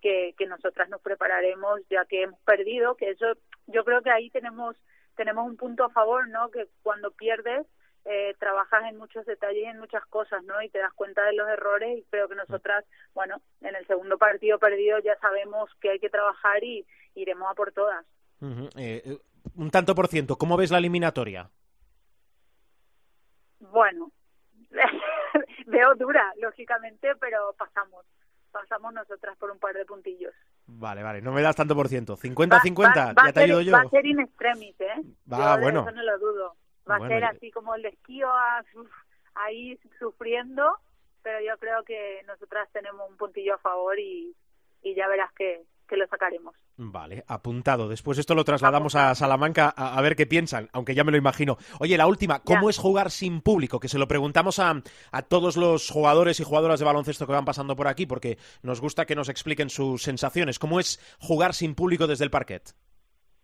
[0.00, 3.26] que, que nosotras nos prepararemos ya que hemos perdido, que eso,
[3.66, 4.76] yo creo que ahí tenemos
[5.16, 6.50] tenemos un punto a favor, ¿no?
[6.50, 7.66] Que cuando pierdes
[8.04, 10.60] eh, trabajas en muchos detalles y en muchas cosas, ¿no?
[10.62, 12.84] Y te das cuenta de los errores y creo que nosotras,
[13.14, 16.84] bueno, en el segundo partido perdido ya sabemos que hay que trabajar y
[17.14, 18.04] iremos a por todas.
[18.40, 19.18] Eh, eh,
[19.56, 21.48] un tanto por ciento, ¿cómo ves la eliminatoria?
[23.60, 24.10] Bueno,
[25.66, 28.04] veo dura, lógicamente, pero pasamos.
[28.50, 30.34] Pasamos nosotras por un par de puntillos.
[30.66, 32.16] Vale, vale, no me das tanto por ciento.
[32.16, 33.72] 50-50, ya te ayudo yo.
[33.72, 35.02] Va a ser in extremis, ¿eh?
[35.32, 35.80] Va, bueno.
[35.80, 36.56] Eso no lo dudo.
[36.90, 38.28] Va a ser así como el esquío
[39.34, 40.76] ahí sufriendo,
[41.22, 44.34] pero yo creo que nosotras tenemos un puntillo a favor y,
[44.82, 46.54] y ya verás que, que lo sacaremos.
[46.76, 47.88] Vale, apuntado.
[47.88, 51.58] Después esto lo trasladamos a Salamanca a, ver qué piensan, aunque ya me lo imagino.
[51.80, 53.78] Oye, la última, ¿cómo es jugar sin público?
[53.78, 57.44] Que se lo preguntamos a, a todos los jugadores y jugadoras de baloncesto que van
[57.44, 60.58] pasando por aquí, porque nos gusta que nos expliquen sus sensaciones.
[60.58, 62.74] ¿Cómo es jugar sin público desde el parquet?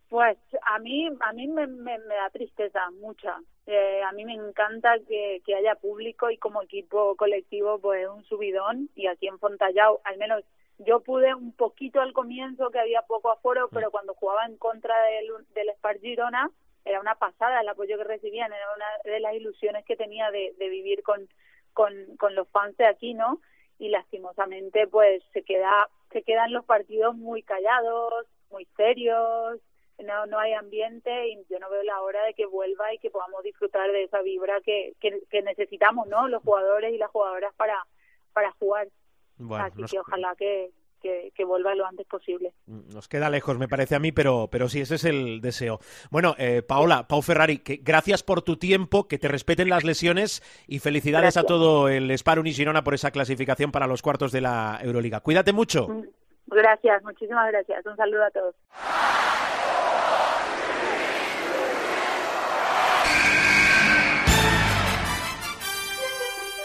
[0.08, 3.38] Pues a mí, a mí me, me, da tristeza, mucha.
[3.66, 8.24] Eh, a mí me encanta que, que haya público y como equipo colectivo pues un
[8.24, 10.42] subidón y aquí en Fontallao al menos
[10.78, 13.74] yo pude un poquito al comienzo que había poco aforo, mm.
[13.74, 16.50] pero cuando jugaba en contra del, del Spar Girona
[16.86, 20.54] era una pasada el apoyo que recibían, era una de las ilusiones que tenía de,
[20.58, 21.28] de vivir con,
[21.74, 23.42] con, con los fans de aquí, ¿no?
[23.78, 29.60] Y lastimosamente pues se queda se quedan los partidos muy callados, muy serios,
[30.04, 33.10] no, no hay ambiente y yo no veo la hora de que vuelva y que
[33.10, 36.28] podamos disfrutar de esa vibra que, que, necesitamos, ¿no?
[36.28, 37.84] Los jugadores y las jugadoras para,
[38.32, 38.88] para jugar.
[39.50, 42.52] Así que ojalá que, que, vuelva lo antes posible.
[42.66, 45.80] Nos queda lejos, me parece a mí, pero, pero sí, ese es el deseo.
[46.10, 50.42] Bueno, eh, Paola, Pau Ferrari, que gracias por tu tiempo, que te respeten las lesiones
[50.66, 54.78] y felicidades a todo el Spar Girona por esa clasificación para los cuartos de la
[54.82, 55.20] Euroliga.
[55.20, 55.88] Cuídate mucho.
[56.46, 57.84] Gracias, muchísimas gracias.
[57.86, 58.54] Un saludo a todos.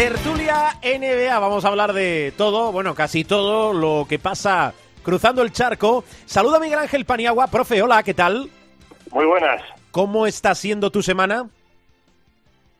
[0.00, 5.52] Tertulia NBA, vamos a hablar de todo, bueno, casi todo lo que pasa cruzando el
[5.52, 6.04] charco.
[6.24, 8.48] Saluda Miguel Ángel Paniagua, profe, hola, ¿qué tal?
[9.10, 9.62] Muy buenas.
[9.90, 11.50] ¿Cómo está siendo tu semana?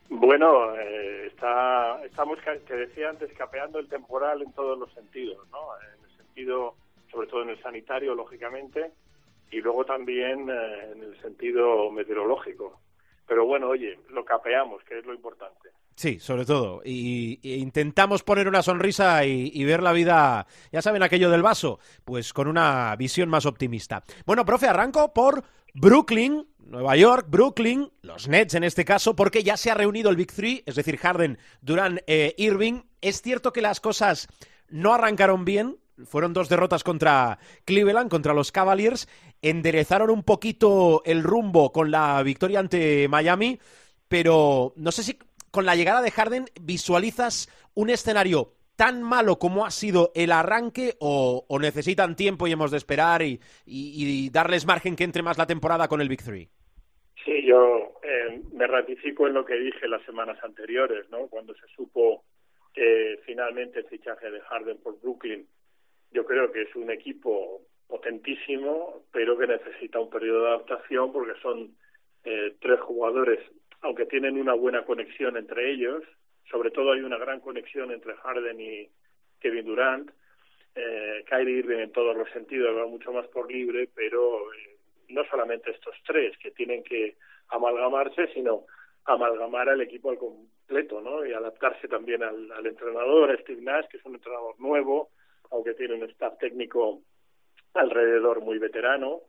[0.09, 5.59] Bueno, eh, está, estamos, te decía antes, capeando el temporal en todos los sentidos, ¿no?
[5.79, 6.73] En el sentido,
[7.11, 8.93] sobre todo en el sanitario, lógicamente,
[9.51, 12.79] y luego también eh, en el sentido meteorológico.
[13.31, 15.69] Pero bueno, oye, lo capeamos, que es lo importante.
[15.95, 16.81] Sí, sobre todo.
[16.83, 22.33] Y, intentamos poner una sonrisa y, ver la vida, ya saben, aquello del vaso, pues
[22.33, 24.03] con una visión más optimista.
[24.25, 29.55] Bueno, profe, arranco por Brooklyn, Nueva York, Brooklyn, los Nets en este caso, porque ya
[29.55, 32.81] se ha reunido el Big Three, es decir, Harden, Durant, eh, Irving.
[32.99, 34.27] Es cierto que las cosas
[34.67, 39.07] no arrancaron bien, fueron dos derrotas contra Cleveland, contra los Cavaliers,
[39.41, 43.59] enderezaron un poquito el rumbo con la victoria ante Miami,
[44.07, 45.17] pero no sé si
[45.51, 50.95] con la llegada de Harden visualizas un escenario tan malo como ha sido el arranque
[50.99, 55.87] o, necesitan tiempo y hemos de esperar y, darles margen que entre más la temporada
[55.87, 56.49] con el Big Three?
[57.23, 61.27] Sí, yo eh, me ratifico en lo que dije las semanas anteriores, ¿no?
[61.27, 62.23] Cuando se supo
[62.73, 65.45] que finalmente el fichaje de Harden por Brooklyn,
[66.11, 71.39] yo creo que es un equipo potentísimo, pero que necesita un periodo de adaptación porque
[71.41, 71.75] son
[72.23, 73.39] eh, tres jugadores
[73.81, 76.03] aunque tienen una buena conexión entre ellos,
[76.49, 78.89] sobre todo hay una gran conexión entre Harden y
[79.39, 80.11] Kevin Durant,
[80.75, 84.77] eh, Kyrie Irving en todos los sentidos va mucho más por libre, pero eh,
[85.09, 87.17] no solamente estos tres que tienen que
[87.49, 88.65] amalgamarse, sino
[89.05, 91.25] amalgamar al equipo al completo, ¿no?
[91.25, 95.09] Y adaptarse también al, al entrenador, Steve Nash, que es un entrenador nuevo,
[95.51, 97.01] aunque tiene un staff técnico
[97.73, 99.21] alrededor muy veterano,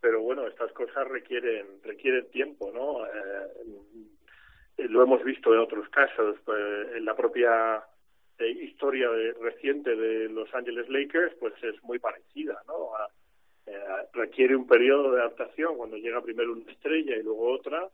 [0.00, 3.06] pero bueno, estas cosas requieren requieren tiempo, ¿no?
[3.06, 7.82] Eh, lo hemos visto en otros casos, pues, en la propia
[8.38, 12.90] eh, historia de, reciente de Los Angeles Lakers, pues es muy parecida, ¿no?
[13.66, 17.88] eh, requiere un periodo de adaptación cuando llega primero una estrella y luego otra.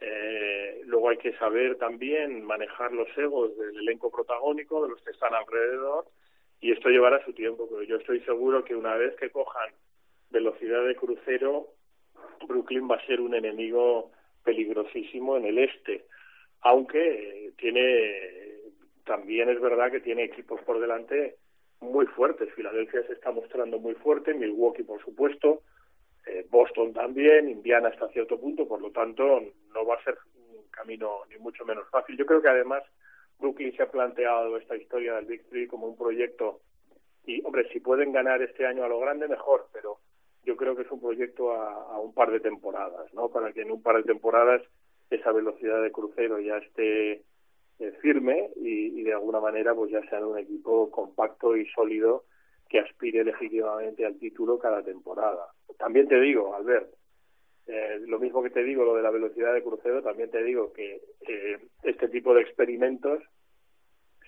[0.00, 5.10] Eh, luego hay que saber también manejar los egos del elenco protagónico, de los que
[5.10, 6.06] están alrededor,
[6.62, 9.70] y esto llevará su tiempo, pero yo estoy seguro que una vez que cojan
[10.30, 11.66] velocidad de crucero,
[12.46, 14.12] Brooklyn va a ser un enemigo
[14.44, 16.06] peligrosísimo en el este,
[16.60, 18.60] aunque tiene
[19.04, 21.36] también es verdad que tiene equipos por delante
[21.80, 22.54] muy fuertes.
[22.54, 25.62] Filadelfia se está mostrando muy fuerte, Milwaukee por supuesto,
[26.26, 29.42] eh, Boston también, Indiana hasta cierto punto, por lo tanto
[29.74, 32.16] no va a ser un camino ni mucho menos fácil.
[32.16, 32.84] Yo creo que además
[33.38, 36.60] Brooklyn se ha planteado esta historia del Big Three como un proyecto
[37.24, 39.98] y, hombre, si pueden ganar este año a lo grande, mejor, pero
[40.44, 43.28] yo creo que es un proyecto a, un par de temporadas, ¿no?
[43.28, 44.62] Para que en un par de temporadas
[45.10, 47.22] esa velocidad de crucero ya esté
[47.78, 52.24] eh, firme y, y, de alguna manera pues ya sea un equipo compacto y sólido
[52.68, 55.48] que aspire legítimamente al título cada temporada.
[55.78, 56.92] También te digo, Albert,
[57.66, 60.72] eh, lo mismo que te digo lo de la velocidad de crucero, también te digo
[60.72, 63.22] que eh, este tipo de experimentos,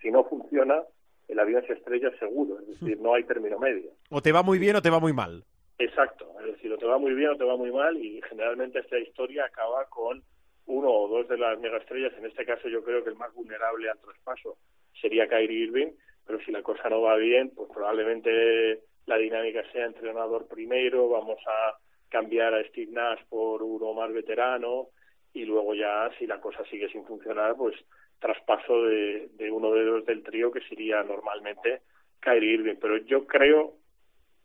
[0.00, 0.82] si no funciona,
[1.28, 3.90] el avión se estrella seguro, es decir, no hay término medio.
[4.10, 5.44] O te va muy bien o te va muy mal.
[5.78, 8.78] Exacto, es decir, o te va muy bien o te va muy mal y generalmente
[8.78, 10.22] esta historia acaba con
[10.66, 13.90] uno o dos de las megaestrellas, en este caso yo creo que el más vulnerable
[13.90, 14.56] al traspaso
[15.00, 15.92] sería Kyrie Irving,
[16.24, 21.38] pero si la cosa no va bien, pues probablemente la dinámica sea entrenador primero, vamos
[21.46, 21.76] a
[22.14, 24.90] cambiar a Steve Nash por uno más veterano
[25.32, 27.74] y luego ya si la cosa sigue sin funcionar, pues
[28.20, 31.82] traspaso de, uno de los del trío que sería normalmente
[32.20, 32.76] Kyrie Irving.
[32.80, 33.74] Pero yo creo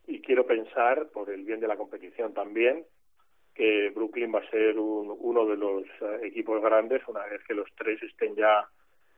[0.07, 2.85] y quiero pensar, por el bien de la competición también,
[3.53, 7.53] que Brooklyn va a ser un, uno de los uh, equipos grandes una vez que
[7.53, 8.67] los tres estén ya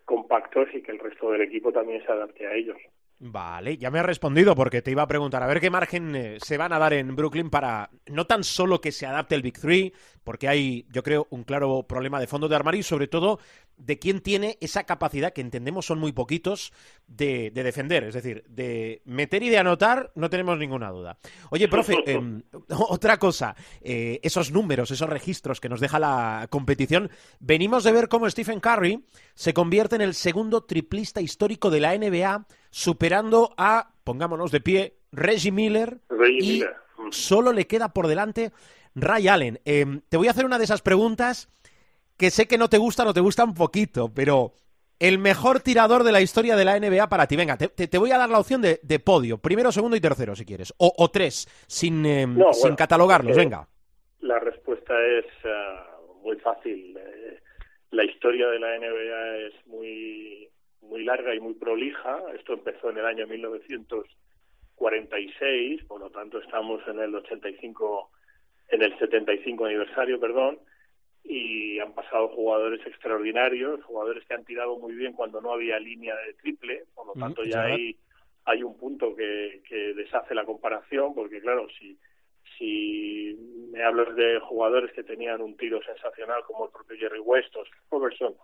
[0.03, 2.77] compactos y que el resto del equipo también se adapte a ellos.
[3.23, 6.37] Vale, ya me has respondido porque te iba a preguntar a ver qué margen eh,
[6.43, 9.59] se van a dar en Brooklyn para no tan solo que se adapte el Big
[9.59, 13.37] Three, porque hay, yo creo, un claro problema de fondo de armario y sobre todo
[13.85, 16.71] de quién tiene esa capacidad, que entendemos son muy poquitos,
[17.07, 18.03] de, de defender.
[18.03, 21.17] Es decir, de meter y de anotar, no tenemos ninguna duda.
[21.49, 27.09] Oye, profe, eh, otra cosa, eh, esos números, esos registros que nos deja la competición,
[27.39, 31.97] venimos de ver cómo Stephen Curry se convierte en el segundo triplista histórico de la
[31.97, 36.75] NBA, superando a, pongámonos de pie, Reggie Miller, Reggie y Miller.
[37.09, 38.51] solo le queda por delante
[38.93, 39.59] Ray Allen.
[39.65, 41.49] Eh, te voy a hacer una de esas preguntas
[42.21, 44.53] que sé que no te gusta, no te gusta un poquito, pero
[44.99, 47.35] el mejor tirador de la historia de la NBA para ti.
[47.35, 50.45] Venga, te, voy a dar la opción de, de, podio, primero, segundo y tercero, si
[50.45, 53.35] quieres, o, o tres, sin, eh, no, sin bueno, catalogarlos.
[53.35, 53.67] eh, Venga.
[54.19, 56.95] La respuesta es uh, muy fácil.
[56.95, 57.39] Eh,
[57.89, 60.47] la historia de la NBA es muy
[60.83, 62.19] muy larga y muy prolija.
[62.37, 68.11] Esto empezó en el año 1946, por lo tanto estamos en el 85,
[68.69, 70.59] en el 75 aniversario, perdón,
[71.23, 76.15] y han pasado jugadores extraordinarios, jugadores que han tirado muy bien cuando no había línea
[76.15, 77.97] de triple, por lo tanto Mm, ya hay,
[78.45, 81.97] hay un punto que, que deshace la comparación, porque claro, si
[82.57, 83.37] si
[83.71, 87.63] me hablas de jugadores que tenían un tiro sensacional como el propio Jerry West o
[87.89, 88.35] Robertson,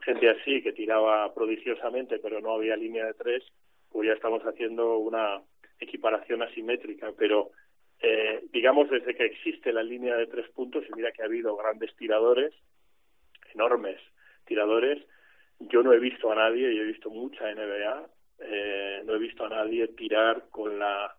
[0.00, 3.42] gente así que tiraba prodigiosamente pero no había línea de tres,
[3.90, 5.42] pues ya estamos haciendo una
[5.78, 7.50] equiparación asimétrica, pero
[8.00, 11.56] eh, digamos desde que existe la línea de tres puntos y mira que ha habido
[11.56, 12.52] grandes tiradores,
[13.54, 13.98] enormes
[14.44, 15.02] tiradores,
[15.58, 18.06] yo no he visto a nadie, y he visto mucha NBA,
[18.40, 21.16] eh, no he visto a nadie tirar con la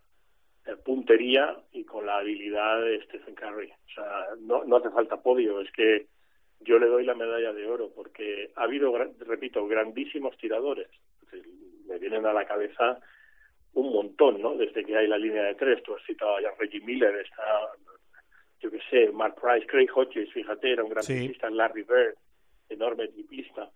[0.65, 3.71] eh, puntería y con la habilidad de Stephen Curry.
[3.71, 6.07] O sea, no, no hace falta podio, es que
[6.59, 10.89] yo le doy la medalla de oro porque ha habido, repito, grandísimos tiradores.
[11.87, 12.99] Me vienen a la cabeza
[13.73, 14.55] un montón, ¿no?
[14.55, 17.43] Desde que hay la línea de tres, tú has citado ya Reggie Miller, está,
[18.59, 21.35] yo qué sé, Mark Price, Craig Hodges, fíjate, era un gran Sí.
[21.51, 22.15] Larry Bird,
[22.69, 23.69] enorme triplista.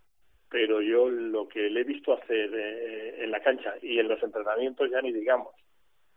[0.49, 4.21] Pero yo lo que le he visto hacer eh, en la cancha y en los
[4.21, 5.55] entrenamientos ya ni digamos,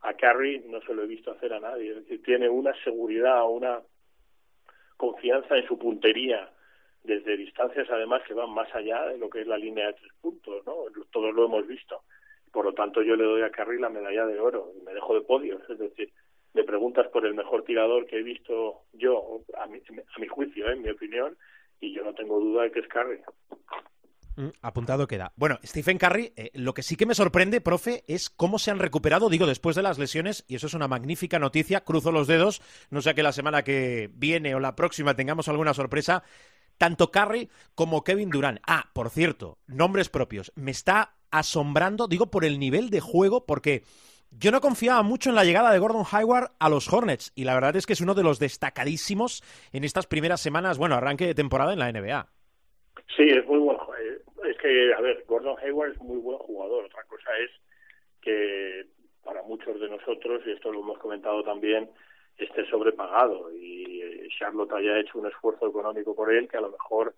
[0.00, 1.90] a Curry no se lo he visto hacer a nadie.
[1.90, 3.80] Es decir, tiene una seguridad, una
[4.96, 6.50] confianza en su puntería
[7.04, 10.12] desde distancias además que van más allá de lo que es la línea de tres
[10.20, 10.74] puntos, ¿no?
[11.12, 12.02] Todos lo hemos visto.
[12.54, 15.12] Por lo tanto, yo le doy a Curry la medalla de oro y me dejo
[15.12, 15.60] de podios.
[15.68, 16.12] Es decir,
[16.54, 20.68] me preguntas por el mejor tirador que he visto yo, a mi, a mi juicio,
[20.68, 20.74] ¿eh?
[20.74, 21.36] en mi opinión,
[21.80, 23.18] y yo no tengo duda de que es Curry.
[24.36, 25.32] Mm, apuntado queda.
[25.34, 28.78] Bueno, Stephen Curry, eh, lo que sí que me sorprende, profe, es cómo se han
[28.78, 32.62] recuperado, digo, después de las lesiones, y eso es una magnífica noticia, cruzo los dedos,
[32.88, 36.22] no sé que la semana que viene o la próxima tengamos alguna sorpresa,
[36.78, 38.60] tanto Curry como Kevin Durant.
[38.64, 40.52] Ah, por cierto, nombres propios.
[40.54, 43.82] Me está asombrando, digo, por el nivel de juego, porque
[44.30, 47.54] yo no confiaba mucho en la llegada de Gordon Hayward a los Hornets, y la
[47.54, 49.42] verdad es que es uno de los destacadísimos
[49.72, 52.26] en estas primeras semanas, bueno, arranque de temporada en la NBA.
[53.16, 53.86] Sí, es muy bueno.
[54.48, 56.84] Es que, a ver, Gordon Hayward es muy buen jugador.
[56.84, 57.50] Otra cosa es
[58.20, 58.86] que
[59.24, 61.90] para muchos de nosotros, y esto lo hemos comentado también,
[62.38, 66.70] esté sobrepagado y eh, Charlotte haya hecho un esfuerzo económico por él que a lo
[66.70, 67.14] mejor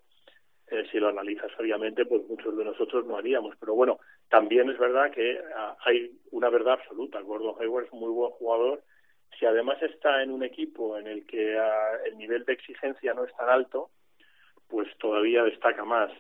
[0.69, 3.57] eh, si lo analizas obviamente pues muchos de nosotros no haríamos.
[3.59, 3.99] Pero bueno
[4.29, 7.21] también es verdad que ah, hay una verdad absoluta.
[7.21, 8.83] Gordon Hayward es un muy buen jugador.
[9.39, 13.25] Si además está en un equipo en el que ah, el nivel de exigencia no
[13.25, 13.91] es tan alto
[14.69, 16.11] pues todavía destaca más.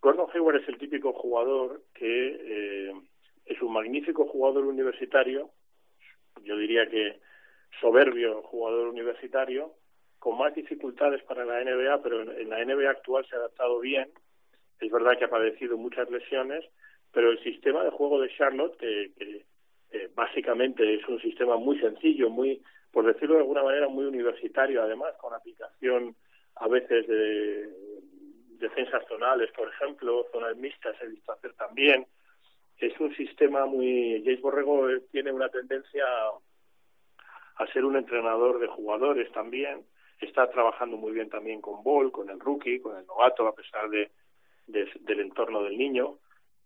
[0.00, 2.92] Gordon Hayward es el típico jugador que eh,
[3.46, 5.50] es un magnífico jugador universitario,
[6.42, 7.20] yo diría que
[7.80, 9.74] soberbio jugador universitario,
[10.24, 14.08] con más dificultades para la NBA, pero en, la NBA actual se ha adaptado bien.
[14.80, 16.64] Es verdad que ha padecido muchas lesiones,
[17.12, 19.44] pero el sistema de juego de Charlotte, que, que
[19.90, 24.82] eh, básicamente es un sistema muy sencillo, muy, por decirlo de alguna manera, muy universitario,
[24.82, 26.16] además, con aplicación
[26.54, 27.68] a veces de
[28.60, 32.06] defensas zonales, por ejemplo, zonas mixtas he visto hacer también.
[32.78, 34.22] Es un sistema muy...
[34.24, 36.06] James Borrego tiene una tendencia
[37.56, 39.84] a ser un entrenador de jugadores también.
[40.20, 43.88] Está trabajando muy bien también con Ball, con el rookie, con el novato, a pesar
[43.90, 44.10] de,
[44.66, 46.18] del entorno del niño.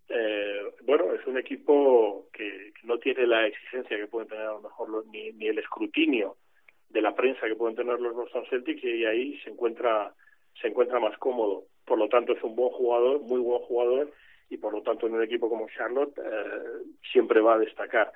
[0.09, 4.63] Eh, bueno, es un equipo que, no tiene la exigencia que pueden tener a lo
[4.63, 6.37] mejor los, ni, ni el escrutinio
[6.89, 10.15] de la prensa que pueden tener los Boston Celtics y ahí se encuentra
[10.61, 11.65] se encuentra más cómodo.
[11.85, 14.13] Por lo tanto, es un buen jugador, muy buen jugador,
[14.51, 16.83] y por lo tanto en un equipo como Charlotte eh,
[17.13, 18.13] siempre va a destacar.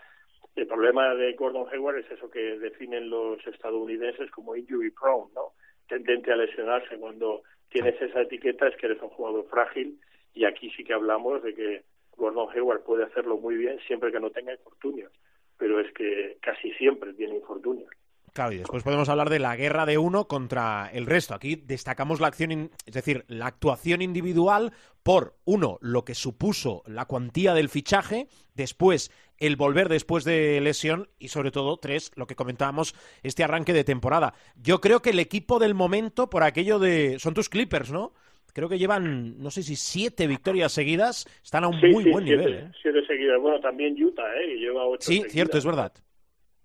[0.55, 5.53] El problema de Gordon Hayward es eso que definen los estadounidenses como injury prone, ¿no?
[5.89, 9.99] Tendente a lesionarse cuando tienes esa etiqueta es que eres un jugador frágil
[10.35, 11.83] y aquí sí que hablamos de que
[12.17, 15.13] Gordon Hayward puede hacerlo muy bien siempre que no tenga infortunios,
[15.57, 17.91] pero es que casi siempre tiene infortunios.
[18.33, 21.35] Claro, y después podemos hablar de la guerra de uno contra el resto.
[21.35, 27.05] Aquí destacamos la acción, es decir, la actuación individual por, uno, lo que supuso la
[27.05, 32.35] cuantía del fichaje, después el volver después de lesión y sobre todo, tres, lo que
[32.35, 34.33] comentábamos, este arranque de temporada.
[34.57, 37.19] Yo creo que el equipo del momento, por aquello de...
[37.19, 38.15] Son tus Clippers, ¿no?
[38.55, 42.55] Creo que llevan, no sé si siete victorias seguidas, están a un muy buen nivel.
[42.55, 42.73] ¿eh?
[42.81, 43.41] Siete seguidas.
[43.41, 44.57] Bueno, también Utah, ¿eh?
[44.59, 45.93] lleva ocho Sí, cierto, es verdad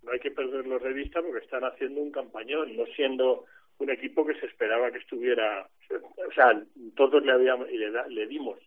[0.08, 3.46] no hay que perderlos de vista porque están haciendo un campañón, no siendo
[3.80, 6.60] un equipo que se esperaba que estuviera, o sea,
[6.96, 8.58] todos le habíamos y le, le dimos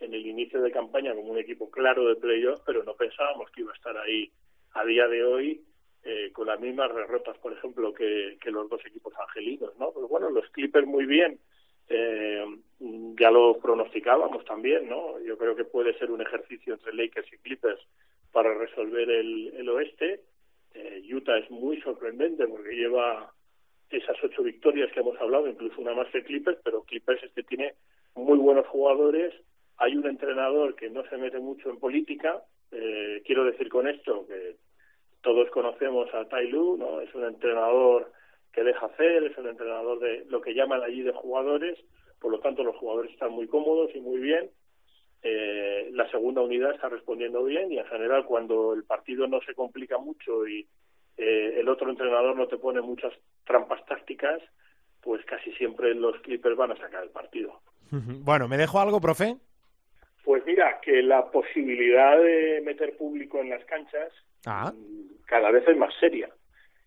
[0.00, 3.60] en el inicio de campaña como un equipo claro de playoff, pero no pensábamos que
[3.60, 4.32] iba a estar ahí
[4.72, 5.60] a día de hoy
[6.02, 9.92] eh, con las mismas derrotas, por ejemplo, que, que los dos equipos angelinos, ¿no?
[9.92, 11.38] Pero bueno, los Clippers muy bien,
[11.90, 12.44] eh,
[13.20, 15.20] ya lo pronosticábamos también, ¿no?
[15.20, 17.80] Yo creo que puede ser un ejercicio entre Lakers y Clippers
[18.32, 20.22] para resolver el, el oeste
[20.74, 23.32] eh, Utah es muy sorprendente porque lleva
[23.90, 27.74] esas ocho victorias que hemos hablado, incluso una más que Clippers, pero Clippers este tiene
[28.14, 29.34] muy buenos jugadores.
[29.78, 32.42] Hay un entrenador que no se mete mucho en política.
[32.70, 34.56] Eh, quiero decir con esto que
[35.22, 37.00] todos conocemos a Tai Lu, ¿no?
[37.00, 38.12] Es un entrenador
[38.52, 41.78] que deja hacer, es un entrenador de lo que llaman allí de jugadores.
[42.20, 44.50] Por lo tanto, los jugadores están muy cómodos y muy bien
[45.22, 49.54] eh, la segunda unidad está respondiendo bien y en general cuando el partido no se
[49.54, 50.66] complica mucho y
[51.16, 53.12] eh, el otro entrenador no te pone muchas
[53.44, 54.40] trampas tácticas,
[55.02, 57.60] pues casi siempre los Clippers van a sacar el partido.
[57.90, 59.36] Bueno, ¿me dejo algo, profe?
[60.24, 64.12] Pues mira, que la posibilidad de meter público en las canchas
[64.46, 64.72] ah.
[64.72, 66.30] mm, cada vez es más seria.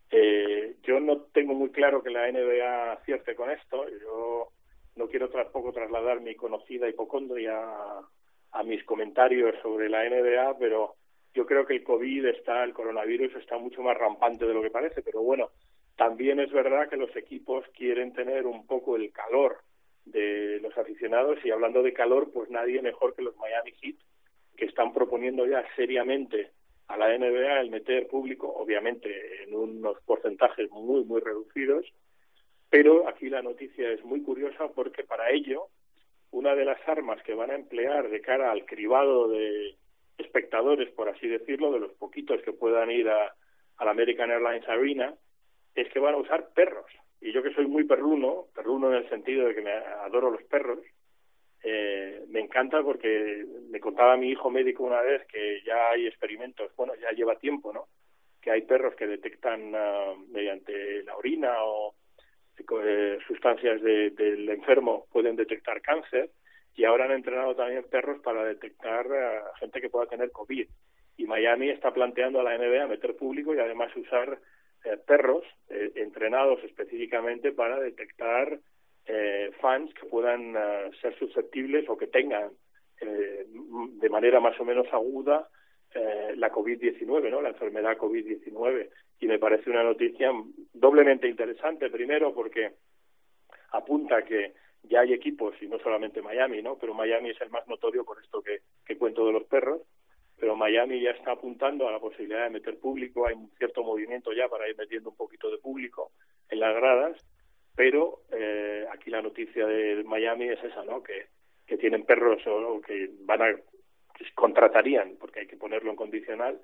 [0.09, 3.85] Eh, yo no tengo muy claro que la NBA acierte con esto.
[4.01, 4.49] Yo
[4.95, 7.59] no quiero tampoco trasladar mi conocida hipocondria
[8.53, 10.95] a mis comentarios sobre la NBA, pero
[11.33, 14.69] yo creo que el COVID está, el coronavirus está mucho más rampante de lo que
[14.69, 15.49] parece, pero bueno,
[15.95, 19.57] también es verdad que los equipos quieren tener un poco el calor
[20.05, 23.95] de los aficionados y hablando de calor, pues nadie mejor que los Miami Heat,
[24.55, 26.51] que están proponiendo ya seriamente
[26.87, 31.85] a la NBA el meter público, obviamente en unos porcentajes muy, muy reducidos,
[32.69, 35.69] pero aquí la noticia es muy curiosa porque para ello
[36.33, 39.75] una de las armas que van a emplear de cara al cribado de,
[40.17, 43.33] espectadores, por así decirlo, de los poquitos que puedan ir a,
[43.77, 45.13] al American Airlines Arena,
[45.75, 46.85] es que van a usar perros.
[47.21, 50.43] Y yo que soy muy perruno, perruno en el sentido de que me adoro los
[50.43, 50.79] perros,
[51.63, 56.75] eh, me encanta porque me contaba mi hijo médico una vez que ya hay experimentos,
[56.75, 57.87] bueno, ya lleva tiempo, ¿no?
[58.41, 61.95] Que hay perros que detectan ah, mediante la orina o
[62.57, 66.29] eh, sustancias de, del enfermo pueden detectar cáncer
[66.75, 70.67] y ahora han entrenado también perros para detectar a gente que pueda tener COVID.
[71.17, 74.39] Y Miami está planteando a la NBA meter público y además usar
[74.85, 78.59] eh, perros eh, entrenados específicamente para detectar
[79.05, 80.53] eh, fans que puedan
[81.01, 82.49] ser susceptibles o que tengan
[82.99, 85.49] de manera más o menos aguda
[86.35, 87.41] la COVID-19, ¿no?
[87.41, 88.89] La enfermedad COVID-19.
[89.23, 90.33] Y me parece una noticia
[90.73, 92.73] doblemente interesante, primero porque
[93.71, 94.51] apunta que
[94.83, 96.77] ya hay equipos, y no solamente Miami, ¿no?
[96.77, 99.81] Pero Miami es el más notorio por esto que, que cuento de los perros,
[100.37, 104.33] pero Miami ya está apuntando a la posibilidad de meter público, hay un cierto movimiento
[104.33, 106.11] ya para ir metiendo un poquito de público
[106.49, 107.15] en las gradas,
[107.77, 111.01] pero eh, aquí la noticia de Miami es esa, ¿no?
[111.01, 111.27] Que,
[111.65, 115.95] que tienen perros o, o que van a que contratarían, porque hay que ponerlo en
[115.95, 116.59] condicional,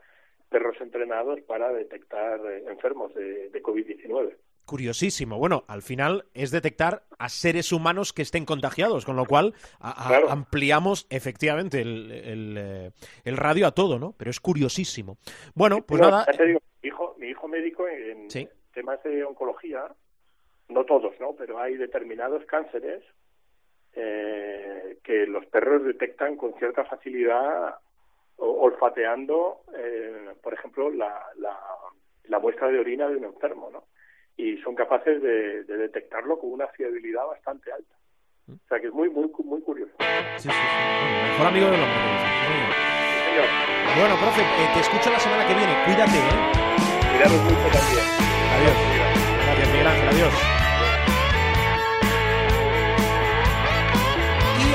[0.49, 4.35] perros entrenados para detectar eh, enfermos de, de COVID-19
[4.65, 5.39] curiosísimo.
[5.39, 10.05] Bueno, al final es detectar a seres humanos que estén contagiados, con lo cual a,
[10.05, 10.29] a, Claro.
[10.29, 12.91] ampliamos efectivamente el, el, eh,
[13.25, 14.13] el radio a todo, ¿no?
[14.15, 15.17] Pero es curiosísimo.
[15.55, 16.27] Bueno, pues No, nada.
[16.31, 18.47] ya te digo, mi hijo, mi hijo médico en Sí.
[18.71, 19.87] temas de oncología,
[20.67, 21.33] no todos, ¿no?
[21.35, 23.01] Pero hay determinados cánceres
[23.95, 27.75] eh, que los perros detectan con cierta facilidad
[28.39, 31.57] olfateando, eh, por ejemplo, la, la,
[32.25, 33.83] la muestra de orina de un enfermo, ¿no?
[34.37, 37.93] Y son capaces de, de detectarlo con una fiabilidad bastante alta.
[38.49, 39.91] O sea que es muy, muy, muy curioso.
[39.99, 40.05] Sí,
[40.37, 40.49] sí, sí.
[40.49, 41.67] Bueno, mejor amigo.
[41.67, 41.75] Sí,
[43.29, 43.45] señor.
[43.99, 45.73] Bueno, profe, eh, te escucho la semana que viene.
[45.85, 46.37] Cuídate, ¿eh?
[47.11, 48.05] Cuidaros mucho también.
[48.55, 48.75] Adiós.
[49.45, 50.07] Gracias, Miguel Ángel.
[50.09, 50.58] Adiós.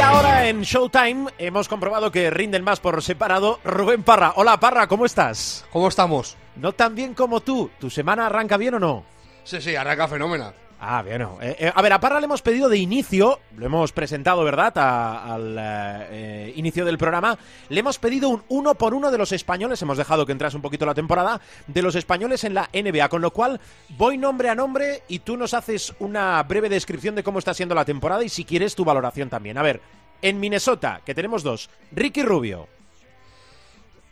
[0.05, 4.35] Ahora en Showtime hemos comprobado que rinden más por separado Rubén Parra.
[4.37, 5.65] Hola Parra, ¿cómo estás?
[5.73, 6.37] ¿Cómo estamos?
[6.57, 7.71] No tan bien como tú.
[7.81, 9.05] ¿Tu semana arranca bien o no?
[9.45, 10.53] Sí, sí, arranca fenómena.
[10.81, 11.21] Ah, bien.
[11.21, 11.39] no.
[11.41, 14.77] Eh, eh, a ver, a Parra le hemos pedido de inicio, lo hemos presentado, ¿verdad?
[14.77, 19.81] Al eh, inicio del programa, le hemos pedido un uno por uno de los españoles,
[19.83, 23.23] hemos dejado que entrase un poquito la temporada, de los españoles en la NBA, con
[23.23, 23.61] lo cual
[23.97, 27.75] voy nombre a nombre y tú nos haces una breve descripción de cómo está siendo
[27.75, 29.59] la temporada y si quieres tu valoración también.
[29.59, 29.81] A ver,
[30.23, 32.69] en Minnesota, que tenemos dos, Ricky Rubio.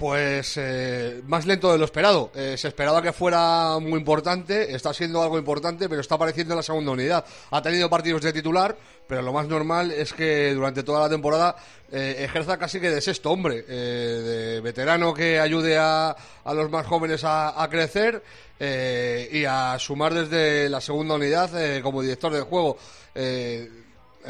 [0.02, 2.32] Pues eh, más lento de lo esperado.
[2.34, 6.56] Eh, se esperaba que fuera muy importante, está siendo algo importante, pero está apareciendo en
[6.56, 7.24] la segunda unidad.
[7.52, 8.76] Ha tenido partidos de titular,
[9.06, 11.54] pero lo más normal es que durante toda la temporada
[11.92, 17.22] eh, ejerza casi que de sexto hombre, de veterano que ayude a, los más jóvenes
[17.24, 18.24] a, crecer
[18.58, 22.76] y a sumar desde la segunda unidad como director del juego.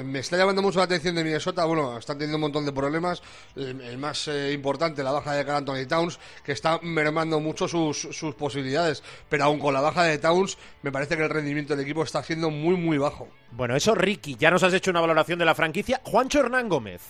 [0.05, 1.65] Me está llamando mucho la atención de Minnesota.
[1.65, 3.23] Bueno, están teniendo un montón de problemas.
[3.57, 7.69] El, el más eh, importante, la baja de Carl Anthony Towns, que está mermando mucho
[7.69, 9.03] sus, sus posibilidades.
[9.29, 12.23] Pero aún con la baja de Towns, me parece que el rendimiento del equipo está
[12.23, 13.29] siendo muy, muy bajo.
[13.51, 16.01] Bueno, eso Ricky, ya nos has hecho una valoración de la franquicia.
[16.05, 17.03] Juancho Hernán Gómez.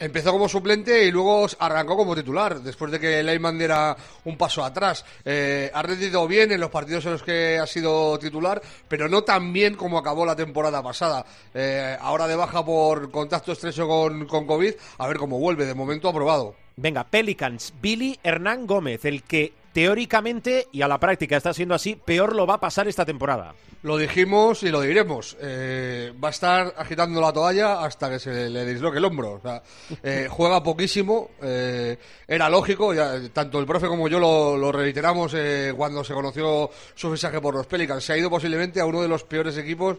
[0.00, 4.62] Empezó como suplente y luego arrancó como titular, después de que Leyman diera un paso
[4.62, 5.04] atrás.
[5.24, 9.22] Eh, ha rendido bien en los partidos en los que ha sido titular, pero no
[9.22, 11.26] tan bien como acabó la temporada pasada.
[11.52, 15.66] Eh, ahora de baja por contacto estrecho con, con COVID, a ver cómo vuelve.
[15.66, 16.54] De momento aprobado.
[16.76, 21.94] Venga, Pelicans, Billy Hernán Gómez, el que teóricamente y a la práctica está siendo así,
[21.94, 23.54] peor lo va a pasar esta temporada.
[23.84, 25.36] Lo dijimos y lo diremos.
[25.40, 29.34] Eh, va a estar agitando la toalla hasta que se le disloque el hombro.
[29.34, 29.62] O sea,
[30.02, 31.30] eh, juega poquísimo.
[31.40, 32.92] eh, era lógico.
[32.92, 37.40] Ya, tanto el profe como yo lo, lo reiteramos eh, cuando se conoció su fichaje
[37.40, 38.02] por los Pelicans.
[38.02, 39.98] Se ha ido posiblemente a uno de los peores equipos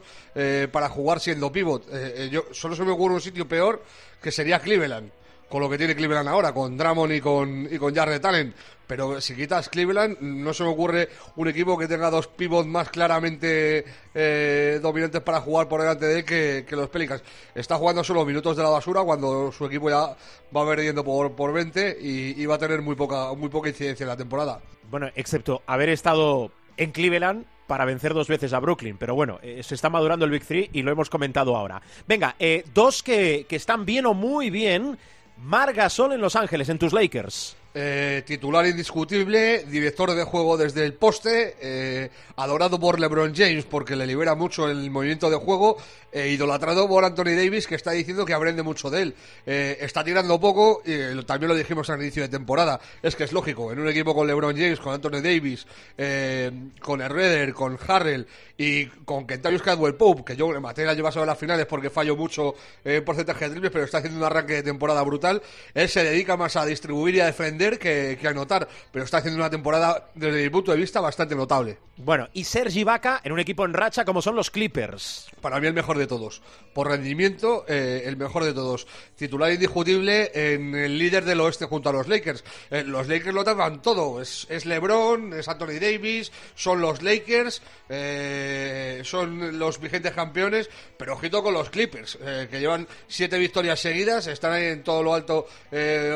[0.73, 1.85] para jugar siendo pivot.
[2.29, 3.81] Yo solo se me ocurre un sitio peor
[4.21, 5.09] que sería Cleveland
[5.49, 8.53] con lo que tiene Cleveland ahora, con Drummond y con, y con Jared Allen.
[8.87, 12.89] Pero si quitas Cleveland, no se me ocurre un equipo que tenga dos pivots más
[12.89, 17.21] claramente eh, dominantes para jugar por delante de él que, que los Pelicans.
[17.53, 20.15] Está jugando solo minutos de la basura cuando su equipo ya
[20.55, 24.03] va perdiendo por, por 20 y, y va a tener muy poca, muy poca incidencia
[24.03, 24.59] en la temporada.
[24.89, 28.97] Bueno, excepto haber estado en Cleveland para vencer dos veces a Brooklyn.
[28.97, 31.81] Pero bueno, eh, se está madurando el Big Three y lo hemos comentado ahora.
[32.07, 34.97] Venga, eh, dos que, que están bien o muy bien.
[35.41, 37.55] Mar Gasol en Los Ángeles, en tus Lakers.
[37.81, 43.95] Eh, titular indiscutible, director de juego desde el poste, eh, adorado por LeBron James porque
[43.95, 45.77] le libera mucho el movimiento de juego,
[46.11, 49.15] e idolatrado por Anthony Davis que está diciendo que aprende mucho de él.
[49.45, 53.23] Eh, está tirando poco, y eh, también lo dijimos al inicio de temporada, es que
[53.23, 55.65] es lógico, en un equipo con LeBron James, con Anthony Davis,
[55.97, 56.51] eh,
[56.81, 58.27] con Herreder, con Harrell
[58.57, 62.15] y con Kentarius Cadwell Pope, que yo le maté el en las finales porque falló
[62.15, 65.41] mucho en porcentaje de triples, pero está haciendo un arranque de temporada brutal.
[65.73, 69.49] Él se dedica más a distribuir y a defender que, anotar, pero está haciendo una
[69.49, 71.77] temporada, desde mi punto de vista, bastante notable.
[71.97, 75.27] Bueno, y Sergi Vaca en un equipo en racha como son los Clippers.
[75.41, 76.41] Para mí el mejor de todos.
[76.73, 78.87] Por rendimiento, eh, el mejor de todos.
[79.17, 82.43] Titular indiscutible en el líder del oeste junto a los Lakers.
[82.71, 84.21] Eh, los Lakers lo tapan todo.
[84.21, 91.13] Es, es LeBron, es Anthony Davis, son los Lakers, eh, son los vigentes campeones, pero
[91.13, 92.17] ojito con los Clippers,
[92.49, 95.47] que llevan siete victorias seguidas, están ahí en todo lo alto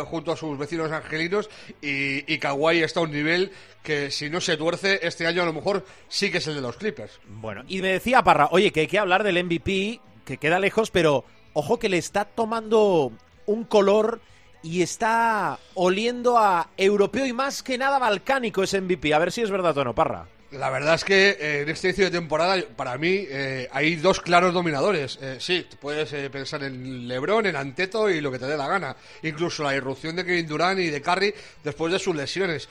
[0.05, 1.32] junto a sus vecinos angelinos
[1.81, 3.51] y, y Kawhi está a un nivel
[3.83, 6.61] que si no se tuerce, este año a lo mejor sí que es el de
[6.61, 7.19] los Clippers.
[7.27, 10.89] Bueno, y me decía Parra, oye, que hay que hablar del MVP, que queda lejos,
[10.89, 13.11] pero ojo que le está tomando
[13.45, 14.21] un color
[14.63, 19.13] y está oliendo a europeo y más que nada balcánico ese MVP.
[19.13, 20.27] A ver si es verdad o no, Parra.
[20.53, 24.19] La verdad es que eh, en este inicio de temporada, para mí, eh, hay dos
[24.19, 25.17] claros dominadores.
[25.19, 28.95] Eh, sí, puedes pensar en LeBron, en Anteto y lo que te dé la gana.
[29.23, 31.33] Incluso la irrupción de Kevin Durant y de Curry
[31.63, 32.69] después de sus lesiones.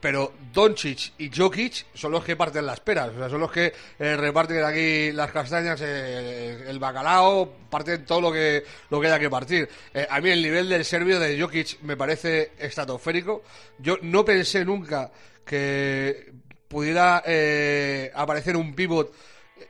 [0.00, 3.10] Pero Doncic y Jokic son los que parten las peras.
[3.10, 8.64] O sea, son los que reparten aquí las castañas, el bacalao, parten todo lo que,
[8.88, 9.68] lo que haya que partir.
[10.08, 13.44] A mí el nivel del serbio de Jokic me parece estratosférico.
[13.78, 15.12] Yo no pensé nunca
[15.44, 16.32] que
[16.70, 19.12] pudiera eh, aparecer un pivot
[19.58, 19.66] eh,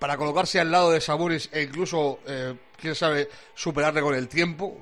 [0.00, 4.76] para colocarse al lado de Sabonis e incluso, eh, quién sabe, superarle con el tiempo.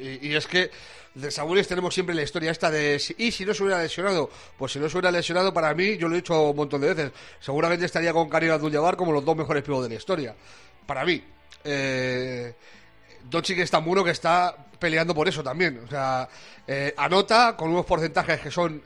[0.00, 0.70] Y, es que
[1.14, 4.72] de Sabonis tenemos siempre la historia esta de y si no se hubiera lesionado, pues
[4.72, 7.12] si no se hubiera lesionado para mí, yo lo he dicho un montón de veces,
[7.40, 10.34] seguramente estaría con Karim Abdul-Jabbar como los dos mejores pivots de la historia.
[10.86, 11.22] Para mí.
[11.64, 12.54] Eh,
[13.24, 15.82] Doncic es tan bueno que está peleando por eso también.
[15.84, 16.28] O sea,
[16.96, 18.82] anota con unos porcentajes que son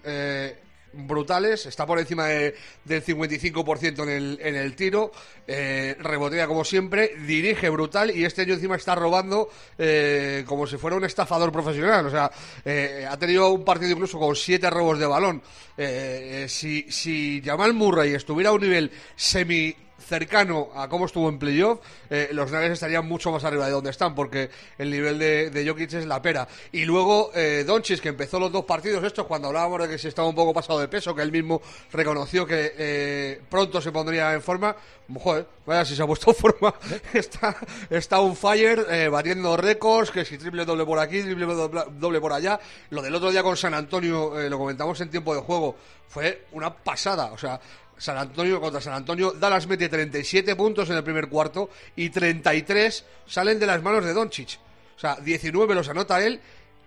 [0.92, 5.12] brutales, está por encima de- del 55% en el, en el tiro,
[5.46, 10.76] eh, rebotea como siempre, dirige brutal y este año encima está robando eh, como si
[10.76, 12.06] fuera un estafador profesional.
[12.06, 12.30] O sea,
[12.64, 15.42] eh, ha tenido un partido incluso con siete robos de balón.
[15.76, 21.28] Eh, eh, si, si Jamal Murray estuviera a un nivel semi cercano a cómo estuvo
[21.28, 21.80] en playoff,
[22.10, 25.68] eh, los Nuggets estarían mucho más arriba de donde están, porque el nivel de, de
[25.68, 26.46] Jokic es la pera.
[26.72, 30.08] Y luego eh, Doncic, que empezó los dos partidos estos, cuando hablábamos de que se
[30.08, 34.32] estaba un poco pasado de peso, que él mismo reconoció que eh, pronto se pondría
[34.34, 34.76] en forma,
[35.18, 36.74] joder, vaya si se ha puesto forma,
[37.12, 37.56] está,
[37.90, 42.20] está un fire, eh, batiendo récords, que si triple doble por aquí, triple doble, doble
[42.20, 42.58] por allá.
[42.90, 45.76] Lo del otro día con San Antonio, eh, lo comentamos en tiempo de juego,
[46.08, 47.60] fue una pasada, o sea,
[48.02, 49.30] San Antonio contra San Antonio.
[49.32, 54.12] Dallas mete 37 puntos en el primer cuarto y 33 salen de las manos de
[54.12, 54.58] Doncic.
[54.96, 56.40] O sea, 19 los anota él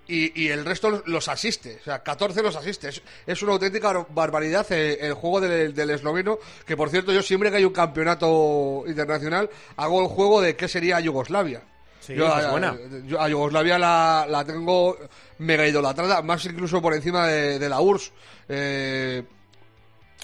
[0.08, 1.78] y, y el resto los- asiste.
[1.82, 2.90] O sea, 14 los asiste.
[2.90, 6.38] Es, es una auténtica bar- barbaridad eh, el juego del, del esloveno.
[6.66, 10.68] Que por cierto, yo siempre que hay un campeonato internacional hago el juego de qué
[10.68, 11.62] sería Yugoslavia.
[12.02, 12.78] Sí, Yo a, buena.
[13.08, 14.96] yo a Yugoslavia la, la tengo
[15.40, 18.12] mega idolatrada, más incluso por encima de, de la URSS.
[18.48, 19.24] Eh,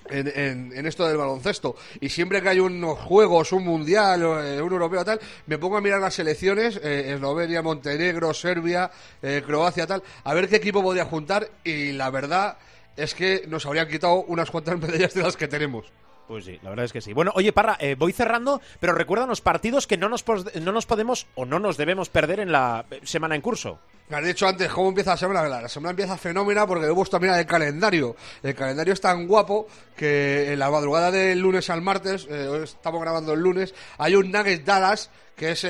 [0.09, 1.75] en, en- en esto del baloncesto.
[1.99, 5.81] Y siempre que hay unos juegos, un mundial, eh, un europeo tal, me pongo a
[5.81, 8.89] mirar las selecciones, eh, Eslovenia, Montenegro, Serbia,
[9.21, 11.47] eh, Croacia tal, a ver qué equipo podría juntar.
[11.63, 12.57] Y la verdad
[12.97, 15.85] es que nos habrían quitado unas cuantas medallas de las que tenemos.
[16.27, 17.11] Pues sí, la verdad es que sí.
[17.11, 20.23] Bueno, oye, Parra, voy cerrando, pero recuerda los partidos que no nos,
[20.61, 23.79] no nos podemos o no nos debemos perder en la semana en curso.
[24.11, 25.47] Me has dicho antes cómo empieza la semana.
[25.47, 28.17] La semana empieza fenómena porque he puesto a mirar el calendario.
[28.43, 32.99] El calendario es tan guapo que en la madrugada del lunes al martes, eh, estamos
[32.99, 35.69] grabando el lunes, hay un Nuggets Dallas que es eh,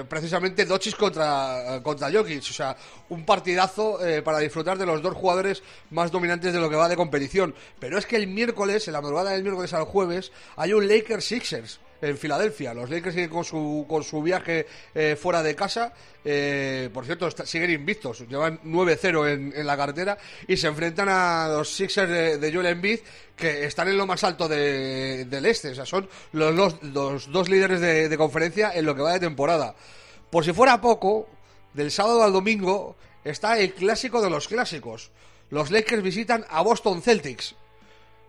[0.00, 2.42] eh, precisamente Dochis contra, contra Jokic.
[2.42, 2.76] O sea,
[3.08, 6.90] un partidazo eh, para disfrutar de los dos jugadores más dominantes de lo que va
[6.90, 7.54] de competición.
[7.80, 11.24] Pero es que el miércoles, en la madrugada del miércoles al jueves, hay un Lakers
[11.24, 12.74] Sixers en Filadelfia.
[12.74, 15.92] Los Lakers siguen con su, con su viaje eh, fuera de casa.
[16.24, 18.20] Eh, por cierto, siguen invictos.
[18.28, 22.66] Llevan 9-0 en, en la cartera y se enfrentan a los Sixers de, de Joel
[22.66, 23.00] Embiid
[23.36, 25.70] que están en lo más alto de- del este.
[25.70, 29.12] O sea, son los, dos- los dos líderes de, de conferencia en lo que va
[29.12, 29.74] de temporada.
[30.30, 31.28] Por si fuera poco,
[31.74, 35.10] del sábado al domingo está el clásico de los clásicos.
[35.50, 37.54] Los Lakers visitan a Boston Celtics.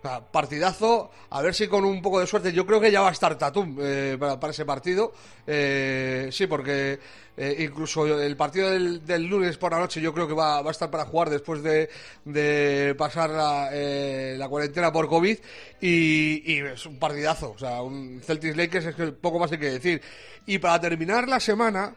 [0.01, 3.11] Partidazo, a ver si con un poco de suerte, yo creo que ya va a
[3.11, 5.11] estar Tatum eh, para, para ese partido.
[5.45, 6.99] Eh, sí, porque
[7.35, 10.69] eh, incluso el partido del, del lunes por la noche yo creo que va, va
[10.69, 11.89] a estar para jugar después de,
[12.25, 15.37] de pasar la, eh, la cuarentena por COVID
[15.81, 17.51] y, y es un partidazo.
[17.51, 20.01] O sea, un Celtics Lakers es que poco más hay que decir.
[20.45, 21.95] Y para terminar la semana,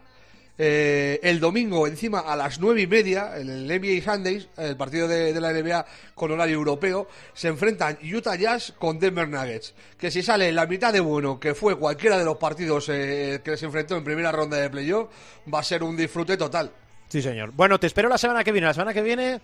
[0.57, 5.07] eh, el domingo, encima a las nueve y media, en el NBA Sundays, el partido
[5.07, 9.73] de, de la NBA con horario europeo, se enfrentan Utah Jazz con Denver Nuggets.
[9.97, 13.57] Que si sale la mitad de bueno que fue cualquiera de los partidos eh, que
[13.57, 15.09] se enfrentó en primera ronda de playoff,
[15.51, 16.71] va a ser un disfrute total.
[17.09, 17.51] Sí, señor.
[17.51, 18.67] Bueno, te espero la semana que viene.
[18.67, 19.41] La semana que viene.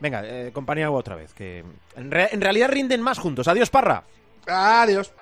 [0.00, 1.32] Venga, eh, compañía otra vez.
[1.34, 1.64] Que
[1.96, 3.46] en, re- en realidad rinden más juntos.
[3.48, 4.04] Adiós, Parra.
[4.46, 5.12] Adiós.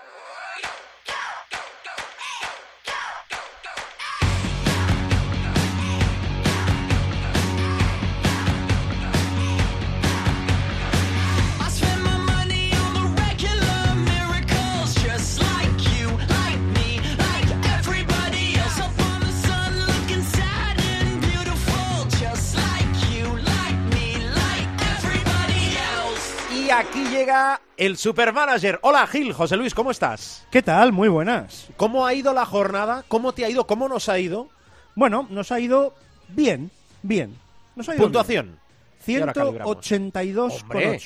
[26.69, 28.79] Y aquí llega el Supermanager.
[28.83, 29.33] Hola, Gil.
[29.33, 30.47] José Luis, ¿cómo estás?
[30.51, 30.93] ¿Qué tal?
[30.93, 31.69] Muy buenas.
[31.79, 33.07] ¿Cómo ha ido la jornada?
[33.09, 33.67] ¿Cómo te ha ido?
[33.67, 34.51] ¿Cómo nos ha ido?
[34.95, 35.95] Bueno, nos ha ido
[36.29, 37.35] bien, bien.
[37.75, 38.59] Nos ha ido Puntuación.
[39.01, 39.21] Y bien.
[39.23, 39.77] ahora calibramos.
[39.79, 40.61] 182,8.
[40.61, 41.01] Hombre.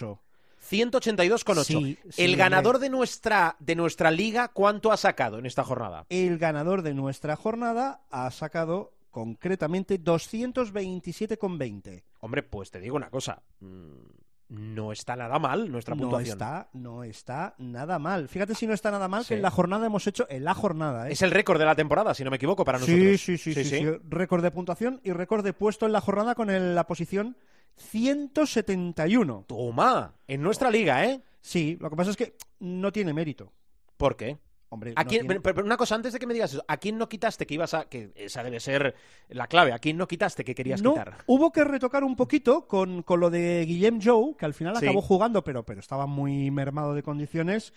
[0.69, 1.65] 182,8.
[1.65, 6.07] Sí, sí, el ganador de nuestra, de nuestra liga, ¿cuánto ha sacado en esta jornada?
[6.09, 12.03] El ganador de nuestra jornada ha sacado concretamente 227,20.
[12.19, 13.41] Hombre, pues te digo una cosa.
[13.61, 14.22] mm,
[14.53, 16.35] No está nada mal nuestra No puntuación.
[16.35, 18.29] está, no está nada mal.
[18.29, 19.29] Fíjate si no está nada mal Sí.
[19.29, 21.13] que en la jornada hemos hecho, en la jornada, ¿eh?
[21.13, 23.01] Es el récord de la temporada, si no me equivoco, para nosotros.
[23.01, 23.87] Sí, sí, sí, sí, sí.
[24.11, 27.35] Récord de puntuación y récord de puesto en la jornada con el- la posición
[27.77, 29.45] 171.
[29.49, 31.23] Toma, en nuestra liga, ¿eh?
[31.41, 33.53] Sí, lo que pasa es que no tiene mérito.
[33.97, 34.39] ¿Por qué?
[34.73, 36.65] Hombre, ¿A no quién- tiene- pero, pero una cosa, antes de que me digas eso,
[36.67, 37.85] ¿a quién no quitaste que ibas a...
[37.91, 38.95] que esa debe ser
[39.29, 41.19] la clave, ¿a quién no quitaste que querías No, quitar?
[41.27, 44.87] hubo que retocar un poquito con, con lo de Guillem Joe, que al final Sí.
[44.87, 47.75] acabó jugando, pero, pero estaba muy mermado de condiciones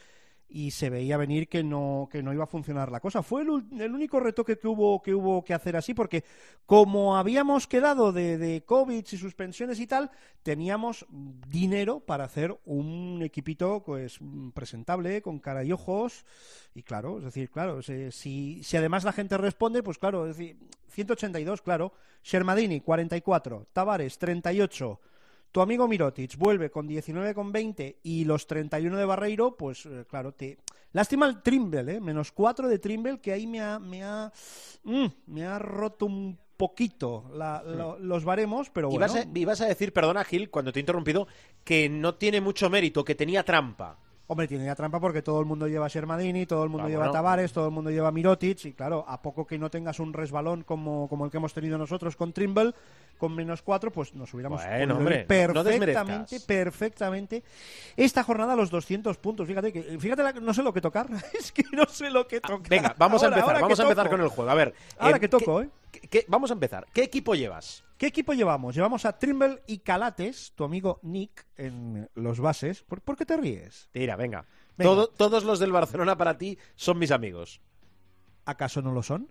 [0.47, 3.23] y se veía venir que no, que no iba a funcionar la cosa.
[3.23, 6.23] Fue el, el único retoque que hubo, que hubo que hacer así, porque
[6.65, 10.11] como habíamos quedado de, de COVID y suspensiones y tal,
[10.43, 14.19] teníamos dinero para hacer un equipito pues
[14.53, 16.25] presentable, con cara y ojos.
[16.73, 20.57] Y claro, es decir, claro, si, si además la gente responde, pues claro, es decir,
[20.89, 21.93] 182, claro.
[22.23, 23.67] Shermadini, 44.
[23.73, 24.99] Tavares, 38.
[25.55, 30.57] Tu amigo Mirotic vuelve con 19,20 y los 31 de Barreiro, pues eh, claro, te...
[30.91, 32.01] Lástima el Trimble, ¿eh?
[32.01, 34.33] Menos 4 de Trimble, que ahí me ha, me ha,
[34.83, 39.05] mm, me ha roto un poquito la- lo- los baremos, pero bueno.
[39.05, 41.25] Ibas, a, ibas a decir, perdona Gil, cuando te he interrumpido,
[41.63, 43.97] que no tiene mucho mérito, que tenía trampa.
[44.27, 46.89] Hombre, tiene ya trampa porque todo el mundo lleva a Shermadini, todo el mundo Ah,
[46.89, 47.11] lleva a.
[47.11, 50.13] Tavares, todo el mundo lleva a Mirotic y claro, a poco que no tengas un
[50.13, 52.73] resbalón como, como el que hemos tenido nosotros con Trimble,
[53.19, 57.43] con menos cuatro, pues nos hubiéramos Bueno, hombre, no perfectamente, perfectamente.
[57.95, 61.07] Esta jornada a los 200 puntos, fíjate que fíjate la- no sé lo que tocar,
[61.33, 62.67] es que no sé lo que tocar.
[62.67, 64.15] Venga, vamos Ahora- a empezar, vamos a empezar toco.
[64.17, 64.49] con el juego.
[64.51, 65.69] A ver, Ahora eh, que toco, ¿eh?
[66.01, 66.85] ¿Qué- qué- vamos a empezar.
[66.93, 67.83] ¿Qué equipo llevas?
[67.97, 68.75] ¿Qué equipo llevamos?
[68.75, 72.83] Llevamos a Trimble y Calates, tu amigo Nick, en los bases.
[72.83, 73.89] ¿Por, por qué te ríes?
[73.91, 74.45] Tira, venga.
[74.77, 74.89] Venga.
[74.91, 77.61] Todo- todos los del Barcelona para ti son mis amigos.
[78.45, 79.29] ¿Acaso no lo son?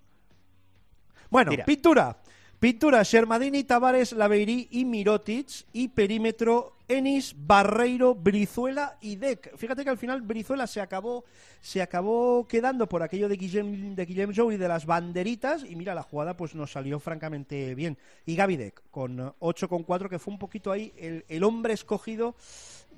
[1.31, 1.65] Bueno, Tira.
[1.65, 2.19] pintura.
[2.65, 5.67] Pintura, Shermadini, Tavares, Laveiri y Mirotic.
[5.75, 9.55] Y perímetro, Enis, Barreiro, Brizuela y Deck.
[9.59, 11.27] Fíjate que al final Brizuela se acabó,
[11.61, 15.63] se acabó quedando por aquello de Guillem, de Guillem Jou y de las banderitas.
[15.63, 17.99] Y mira, la jugada pues nos salió francamente bien.
[18.25, 22.35] Y Gaby Deck, con eh, 8,4, que fue un poquito ahí el, el hombre escogido.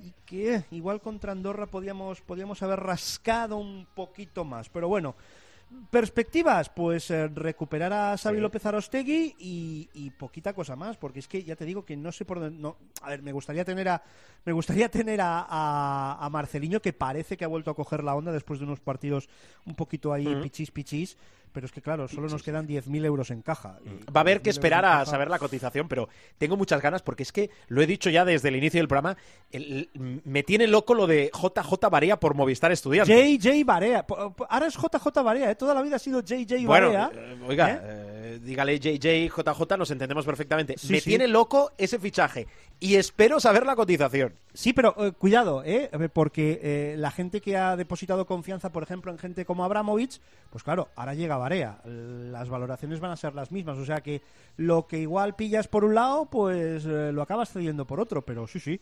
[0.01, 4.69] Y que eh, igual contra Andorra podíamos, podíamos haber rascado un poquito más.
[4.69, 5.17] Pero bueno,
[5.91, 8.41] Perspectivas, pues eh, recuperar a Xavi Sí.
[8.41, 12.11] López Arostegui y, y poquita cosa más, porque es que ya te digo que no
[12.11, 12.57] sé por dónde.
[12.61, 14.01] No, a ver, me gustaría tener a
[14.45, 18.15] me gustaría tener a, a, a Marceliño que parece que ha vuelto a coger la
[18.15, 19.27] onda después de unos partidos
[19.65, 20.43] un poquito ahí Ujú.
[20.43, 21.17] pichis pichis,
[21.57, 23.79] pero es que claro, solo nos quedan 10.000 euros en caja.
[23.83, 26.79] Y Va a haber que 10.000 euros esperar a saber la cotización, pero tengo muchas
[26.83, 29.17] ganas porque es que lo he dicho ya desde el inicio del programa.
[29.51, 33.15] el- el- me tiene loco lo de JJ Barea por Movistar Estudiantes.
[33.17, 34.05] JJ Barea.
[34.49, 35.55] Ahora es JJ Barea, ¿eh?
[35.55, 37.09] toda la vida ha sido JJ Bueno, Barea.
[37.15, 38.06] eh, oiga, ¿eh?
[38.27, 40.77] Eh, dígale JJ, JJ, nos entendemos perfectamente.
[40.77, 41.09] Sí, me sí.
[41.11, 42.47] tiene loco ese fichaje
[42.79, 44.33] y espero saber la cotización.
[44.53, 45.89] Sí, pero eh, cuidado, ¿eh?
[46.13, 50.19] Porque eh, la gente que ha depositado confianza, por ejemplo, en gente como Abramovich,
[50.49, 51.79] pues claro, ahora llega Barea.
[51.85, 53.77] Las valoraciones van a ser las mismas.
[53.77, 54.21] O sea que
[54.57, 58.23] lo que igual pillas por un lado, pues lo acabas cediendo por otro.
[58.23, 58.79] Pero sí, sí.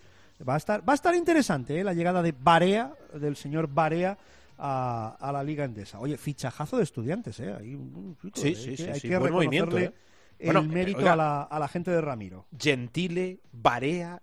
[0.48, 4.18] Va a estar, va a estar interesante la llegada de Barea, del señor Barea,
[4.58, 6.00] a, a la Liga Endesa.
[6.00, 7.54] Oye, fichajazo de estudiantes, ¿eh?
[7.58, 10.38] Hay, un- Sí, sí, que- sí, hay sí, que buen movimiento, reconocerle ¿eh?
[10.40, 11.14] el Bueno, mérito oiga.
[11.14, 12.46] a, la, a la gente de Ramiro.
[12.60, 14.22] Gentile, Barea,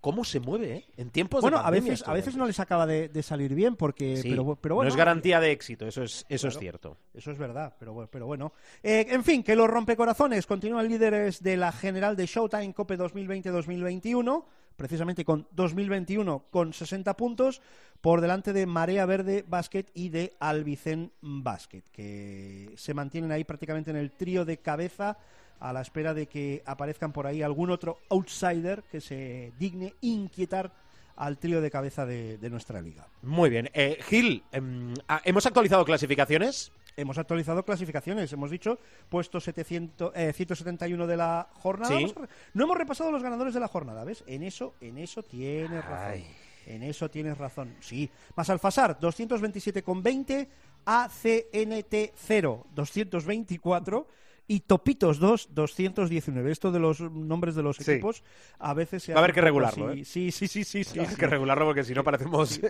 [0.00, 0.84] ¿cómo se mueve, eh?
[0.96, 2.38] En tiempos Bueno, de a veces, a veces ¿eh?
[2.38, 4.16] no les acaba de, de salir bien porque...
[4.16, 6.96] Sí, pero, pero bueno, no es garantía de éxito, eso es, eso es cierto.
[7.12, 8.52] Eso es verdad, pero, pero bueno.
[8.82, 14.44] Eh, en fin, que los rompecorazones continúan líderes de la general de Showtime Cope 2020-2021,
[14.76, 17.60] precisamente con 2021 con 60 puntos,
[18.00, 23.90] por delante de Marea Verde Basket y de Albicén Basket, que se mantienen ahí prácticamente
[23.90, 25.18] en el trío de cabeza
[25.60, 30.72] a la espera de que aparezcan por ahí algún otro outsider que se digne inquietar
[31.16, 33.06] al trío de cabeza de, de nuestra liga.
[33.20, 33.68] Muy bien.
[33.74, 36.72] Eh, Gil, em, ah, ¿hemos actualizado clasificaciones?
[36.96, 38.78] Hemos actualizado clasificaciones, hemos dicho
[39.08, 41.96] puesto 700, eh, 171 de la jornada.
[41.96, 42.14] Sí.
[42.16, 44.24] A No hemos repasado los ganadores de la jornada, ¿ves?
[44.26, 46.12] En eso, en eso tienes razón.
[46.12, 46.26] Ay.
[46.66, 47.74] En eso tienes razón.
[47.80, 48.10] Sí.
[48.36, 50.48] Más Alfasar, 227,20.
[50.84, 54.06] ACNT 0, 224.
[54.52, 56.50] Y Topitos 2, 219.
[56.50, 57.88] Esto de los nombres de los Sí.
[57.92, 58.24] equipos
[58.58, 60.00] a veces se Va a haber que regularlo, así.
[60.00, 60.04] ¿eh?
[60.04, 60.82] Sí, sí, sí, sí.
[60.82, 61.14] sí, Hay sí.
[61.14, 62.60] que regularlo porque si no parecemos...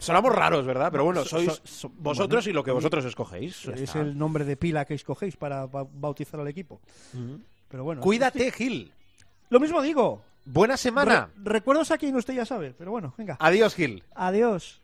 [0.00, 0.90] Sonamos raros, ¿verdad?
[0.90, 3.66] Pero bueno, So- sois so- so- vosotros bueno, y lo que vosotros escogéis.
[3.68, 4.00] Es está.
[4.00, 6.80] el nombre de pila que escogéis para ba- bautizar al equipo.
[7.14, 7.38] Ujú.
[7.68, 8.00] Pero bueno.
[8.00, 8.92] Cuídate, Gil.
[9.48, 10.22] Lo mismo digo.
[10.44, 11.30] Buena semana.
[11.36, 13.36] Re- recuerdos a quien usted ya sabe, pero bueno, venga.
[13.38, 14.02] Adiós, Gil.
[14.16, 14.82] Adiós.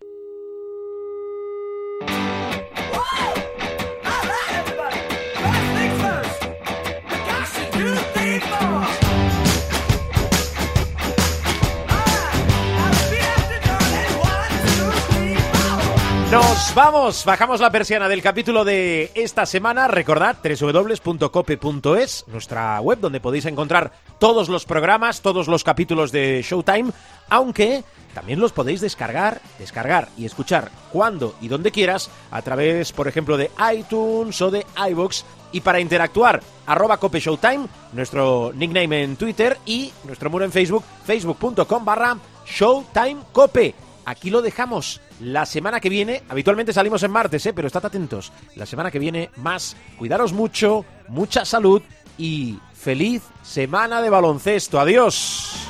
[16.31, 19.89] Nos vamos, bajamos la persiana del capítulo de esta semana.
[19.89, 26.93] Recordad www.cope.es, nuestra web donde podéis encontrar todos los programas, todos los capítulos de Showtime,
[27.31, 33.09] aunque también los podéis descargar, descargar y escuchar cuando y donde quieras a través, por
[33.09, 35.25] ejemplo, de iTunes o de iVoox.
[35.53, 40.85] Y para interactuar, arroba Cope Showtime, nuestro nickname en Twitter y nuestro muro en Facebook,
[41.07, 43.88] facebook.com barra Showtime Cope.
[44.09, 46.23] Aquí lo dejamos la semana que viene.
[46.31, 47.53] Habitualmente salimos en martes, ¿eh?
[47.53, 48.33] pero estad atentos.
[48.57, 49.77] La semana que viene más.
[49.99, 51.83] Cuidaros mucho, mucha salud
[52.17, 54.81] y feliz semana de baloncesto.
[54.81, 55.69] Adiós.